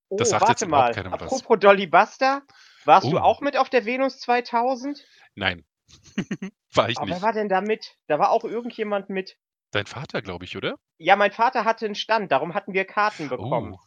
oh, 0.09 0.17
das 0.17 0.29
sagt 0.29 0.41
jetzt 0.41 0.49
warte 0.49 0.65
überhaupt 0.65 0.87
mal. 0.89 0.93
keinem 1.03 1.11
was. 1.13 1.21
Apropos 1.21 1.59
Dolly 1.59 1.87
Buster, 1.87 2.41
warst 2.85 3.07
du 3.11 3.17
Oh. 3.17 3.21
auch 3.21 3.41
mit 3.41 3.57
auf 3.57 3.69
der 3.69 3.85
Venus 3.85 4.19
2000? 4.19 5.05
Nein, 5.35 5.65
war 6.73 6.89
ich 6.89 6.97
Aber 6.97 7.07
wer 7.07 7.15
nicht. 7.15 7.23
war 7.23 7.33
denn 7.33 7.49
da 7.49 7.61
mit? 7.61 7.95
Da 8.07 8.19
war 8.19 8.31
auch 8.31 8.43
irgendjemand 8.43 9.09
mit. 9.09 9.37
Dein 9.71 9.85
Vater, 9.85 10.21
glaube 10.21 10.45
ich, 10.45 10.55
oder? 10.57 10.75
Ja, 10.97 11.15
mein 11.15 11.31
Vater 11.31 11.65
hatte 11.65 11.85
einen 11.85 11.95
Stand, 11.95 12.31
darum 12.31 12.53
hatten 12.53 12.73
wir 12.73 12.85
Karten 12.85 13.29
bekommen. 13.29 13.73
Oh, 13.73 13.79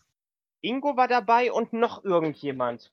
Ingo 0.60 0.96
war 0.96 1.08
dabei 1.08 1.52
und 1.52 1.72
noch 1.72 2.04
irgendjemand. 2.04 2.92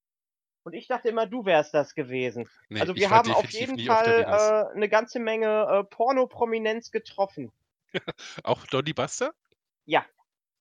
Und 0.66 0.74
ich 0.74 0.88
dachte 0.88 1.10
immer, 1.10 1.28
du 1.28 1.46
wärst 1.46 1.76
das 1.76 1.94
gewesen. 1.94 2.50
nee, 2.70 2.82
also 2.82 2.96
wir 2.96 3.12
haben 3.12 3.32
auf 3.32 3.48
jeden 3.52 3.76
nie 3.76 3.88
auf. 3.88 3.98
Fall 3.98 4.22
äh, 4.24 4.76
eine 4.76 4.90
ganze 4.90 5.20
Menge 5.20 5.68
äh, 5.70 5.84
Pornoprominenz 5.84 6.90
getroffen. 6.90 7.52
Auch 8.44 8.66
Dolly 8.66 8.94
Buster? 8.94 9.34
Ja. 9.86 10.06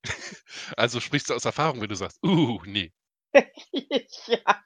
Also 0.77 0.99
sprichst 0.99 1.29
du 1.29 1.33
aus 1.33 1.45
Erfahrung, 1.45 1.81
wenn 1.81 1.89
du 1.89 1.95
sagst, 1.95 2.23
uh, 2.23 2.61
nee. 2.65 2.93
ja. 4.27 4.63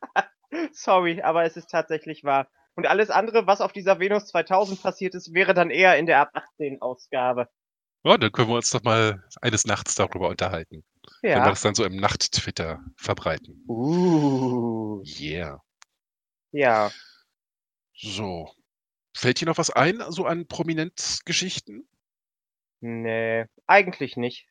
Sorry, 0.72 1.22
aber 1.22 1.44
es 1.46 1.56
ist 1.56 1.70
tatsächlich 1.70 2.24
wahr. 2.24 2.50
Und 2.76 2.86
alles 2.88 3.10
andere, 3.10 3.48
was 3.48 3.62
auf 3.62 3.72
dieser 3.72 4.00
Venus 4.00 4.28
2000 4.28 4.82
passiert 4.82 5.16
ist, 5.16 5.34
wäre 5.34 5.54
dann 5.54 5.70
eher 5.70 5.98
in 5.98 6.06
der 6.06 6.20
Ab 6.20 6.32
18 6.34 6.82
Ausgabe. 6.82 7.50
Ja, 8.04 8.18
dann 8.18 8.32
können 8.32 8.50
wir 8.50 8.56
uns 8.56 8.70
doch 8.70 8.84
mal 8.84 9.24
eines 9.42 9.66
Nachts 9.66 9.96
darüber 9.96 10.30
unterhalten. 10.30 10.84
Wenn 11.22 11.32
wir 11.32 11.38
Ja. 11.38 11.50
das 11.50 11.62
dann 11.62 11.76
so 11.76 11.84
im 11.84 11.98
Nacht-Twitter 11.98 12.80
verbreiten. 12.96 13.64
Uh. 13.68 15.04
Yeah. 15.20 15.62
Ja. 16.52 16.92
So. 17.94 18.54
Fällt 19.16 19.42
dir 19.42 19.46
noch 19.46 19.58
was 19.58 19.70
ein, 19.70 20.02
so 20.10 20.26
an 20.26 20.48
Prominenzgeschichten? 20.48 21.90
Nee, 22.80 23.46
eigentlich 23.68 24.16
nicht. 24.16 24.48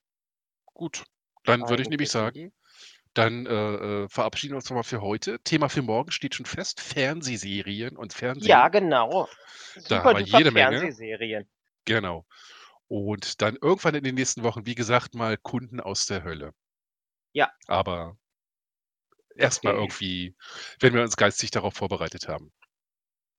Gut. 0.66 1.04
Dann 1.44 1.66
würde 1.68 1.82
ich 1.82 1.88
nämlich 1.88 2.10
sagen, 2.10 2.52
dann 3.14 3.46
äh, 3.46 3.50
äh, 4.04 4.08
verabschieden 4.08 4.52
wir 4.52 4.56
uns 4.56 4.68
nochmal 4.68 4.84
für 4.84 5.00
heute. 5.00 5.40
Thema 5.40 5.70
für 5.70 5.80
morgen 5.80 6.10
steht 6.10 6.34
schon 6.34 6.44
fest: 6.44 6.80
Fernsehserien 6.80 7.96
und 7.96 8.12
Fernsehen. 8.12 8.48
Ja, 8.48 8.68
genau. 8.68 9.28
Da 9.74 9.80
Super 9.80 10.04
haben 10.04 10.18
wir 10.18 10.26
jede 10.26 10.50
Menge. 10.50 10.80
Fernsehserien. 10.80 11.48
Genau. 11.86 12.26
Und 12.88 13.40
dann 13.40 13.56
irgendwann 13.56 13.94
in 13.94 14.04
den 14.04 14.14
nächsten 14.14 14.42
Wochen, 14.42 14.66
wie 14.66 14.74
gesagt, 14.74 15.14
mal 15.14 15.38
Kunden 15.38 15.80
aus 15.80 16.04
der 16.04 16.22
Hölle. 16.22 16.52
Ja. 17.32 17.50
Aber 17.66 18.16
erstmal 19.36 19.74
Okay. 19.74 19.82
irgendwie, 19.82 20.36
wenn 20.80 20.92
wir 20.94 21.00
uns 21.02 21.16
geistig 21.16 21.50
darauf 21.50 21.74
vorbereitet 21.74 22.28
haben. 22.28 22.52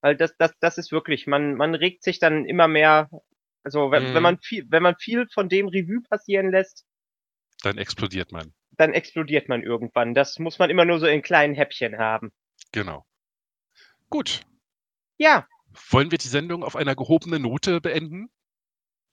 Weil 0.02 0.14
das, 0.16 0.36
das, 0.36 0.52
das 0.60 0.76
ist 0.78 0.92
wirklich, 0.92 1.26
man, 1.26 1.54
man 1.54 1.74
regt 1.74 2.02
sich 2.02 2.18
dann 2.18 2.44
immer 2.44 2.68
mehr, 2.68 3.08
also 3.64 3.90
wenn, 3.90 4.10
Mhm. 4.10 4.14
wenn 4.14 4.22
man 4.22 4.38
viel, 4.40 4.66
wenn 4.70 4.82
man 4.82 4.96
viel 4.98 5.26
von 5.32 5.48
dem 5.48 5.68
Revue 5.68 6.02
passieren 6.08 6.50
lässt, 6.50 6.84
Dann 7.62 7.78
explodiert 7.78 8.32
man. 8.32 8.52
dann 8.72 8.92
explodiert 8.94 9.48
man 9.48 9.62
irgendwann. 9.62 10.12
Das 10.14 10.40
muss 10.40 10.58
man 10.58 10.70
immer 10.70 10.84
nur 10.84 10.98
so 10.98 11.06
in 11.06 11.22
kleinen 11.22 11.54
Häppchen 11.54 11.98
haben. 11.98 12.32
Genau. 12.72 13.06
Gut. 14.10 14.42
Ja, 15.18 15.46
Wollen 15.90 16.12
wir 16.12 16.18
die 16.18 16.28
Sendung 16.28 16.62
auf 16.62 16.76
einer 16.76 16.94
gehobenen 16.94 17.42
Note 17.42 17.80
beenden? 17.80 18.30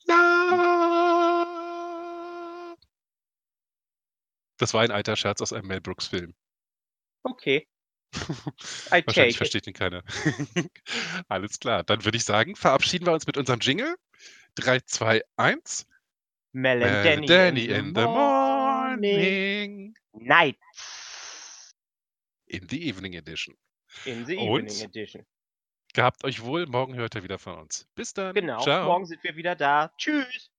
Ja. 0.08 1.98
Das 4.58 4.74
war 4.74 4.82
ein 4.82 4.92
alter 4.92 5.16
Scherz 5.16 5.42
aus 5.42 5.54
einem 5.54 5.68
Mel 5.68 5.82
Brooks-Film. 5.82 6.34
Okay. 7.24 7.68
I 8.92 9.04
Wahrscheinlich 9.06 9.38
versteht 9.38 9.68
ihn 9.68 9.74
keiner. 9.74 10.04
Alles 11.28 11.60
klar. 11.60 11.84
Dann 11.84 12.06
würde 12.06 12.18
ich 12.18 12.24
sagen, 12.24 12.56
verabschieden 12.56 13.06
wir 13.06 13.14
uns 13.14 13.28
mit 13.28 13.38
unserem 13.38 13.60
Jingle. 13.60 13.96
3, 14.56 14.80
2, 14.80 15.22
1. 15.36 15.86
Mel 16.54 16.82
and 16.84 17.06
Danny, 17.06 17.28
Danny 17.28 17.66
in, 17.66 17.94
the 17.94 18.02
morning. 18.02 18.78
morning. 18.98 19.96
Night. 20.14 20.58
In 22.48 22.68
the 22.70 22.88
evening 22.88 23.16
edition. 23.16 23.56
In 24.06 24.26
the 24.26 24.38
Und? 24.38 24.72
evening 24.72 24.86
edition. 24.86 25.26
Gehabt 25.98 26.24
euch 26.26 26.44
wohl. 26.44 26.68
Morgen 26.68 26.94
hört 26.94 27.16
ihr 27.16 27.24
wieder 27.24 27.40
von 27.40 27.56
uns. 27.56 27.88
Bis 27.96 28.14
dann. 28.14 28.36
Genau. 28.36 28.62
Ciao. 28.62 28.86
Morgen 28.86 29.08
sind 29.08 29.24
wir 29.24 29.36
wieder 29.36 29.56
da. 29.56 29.92
Tschüss. 29.98 30.52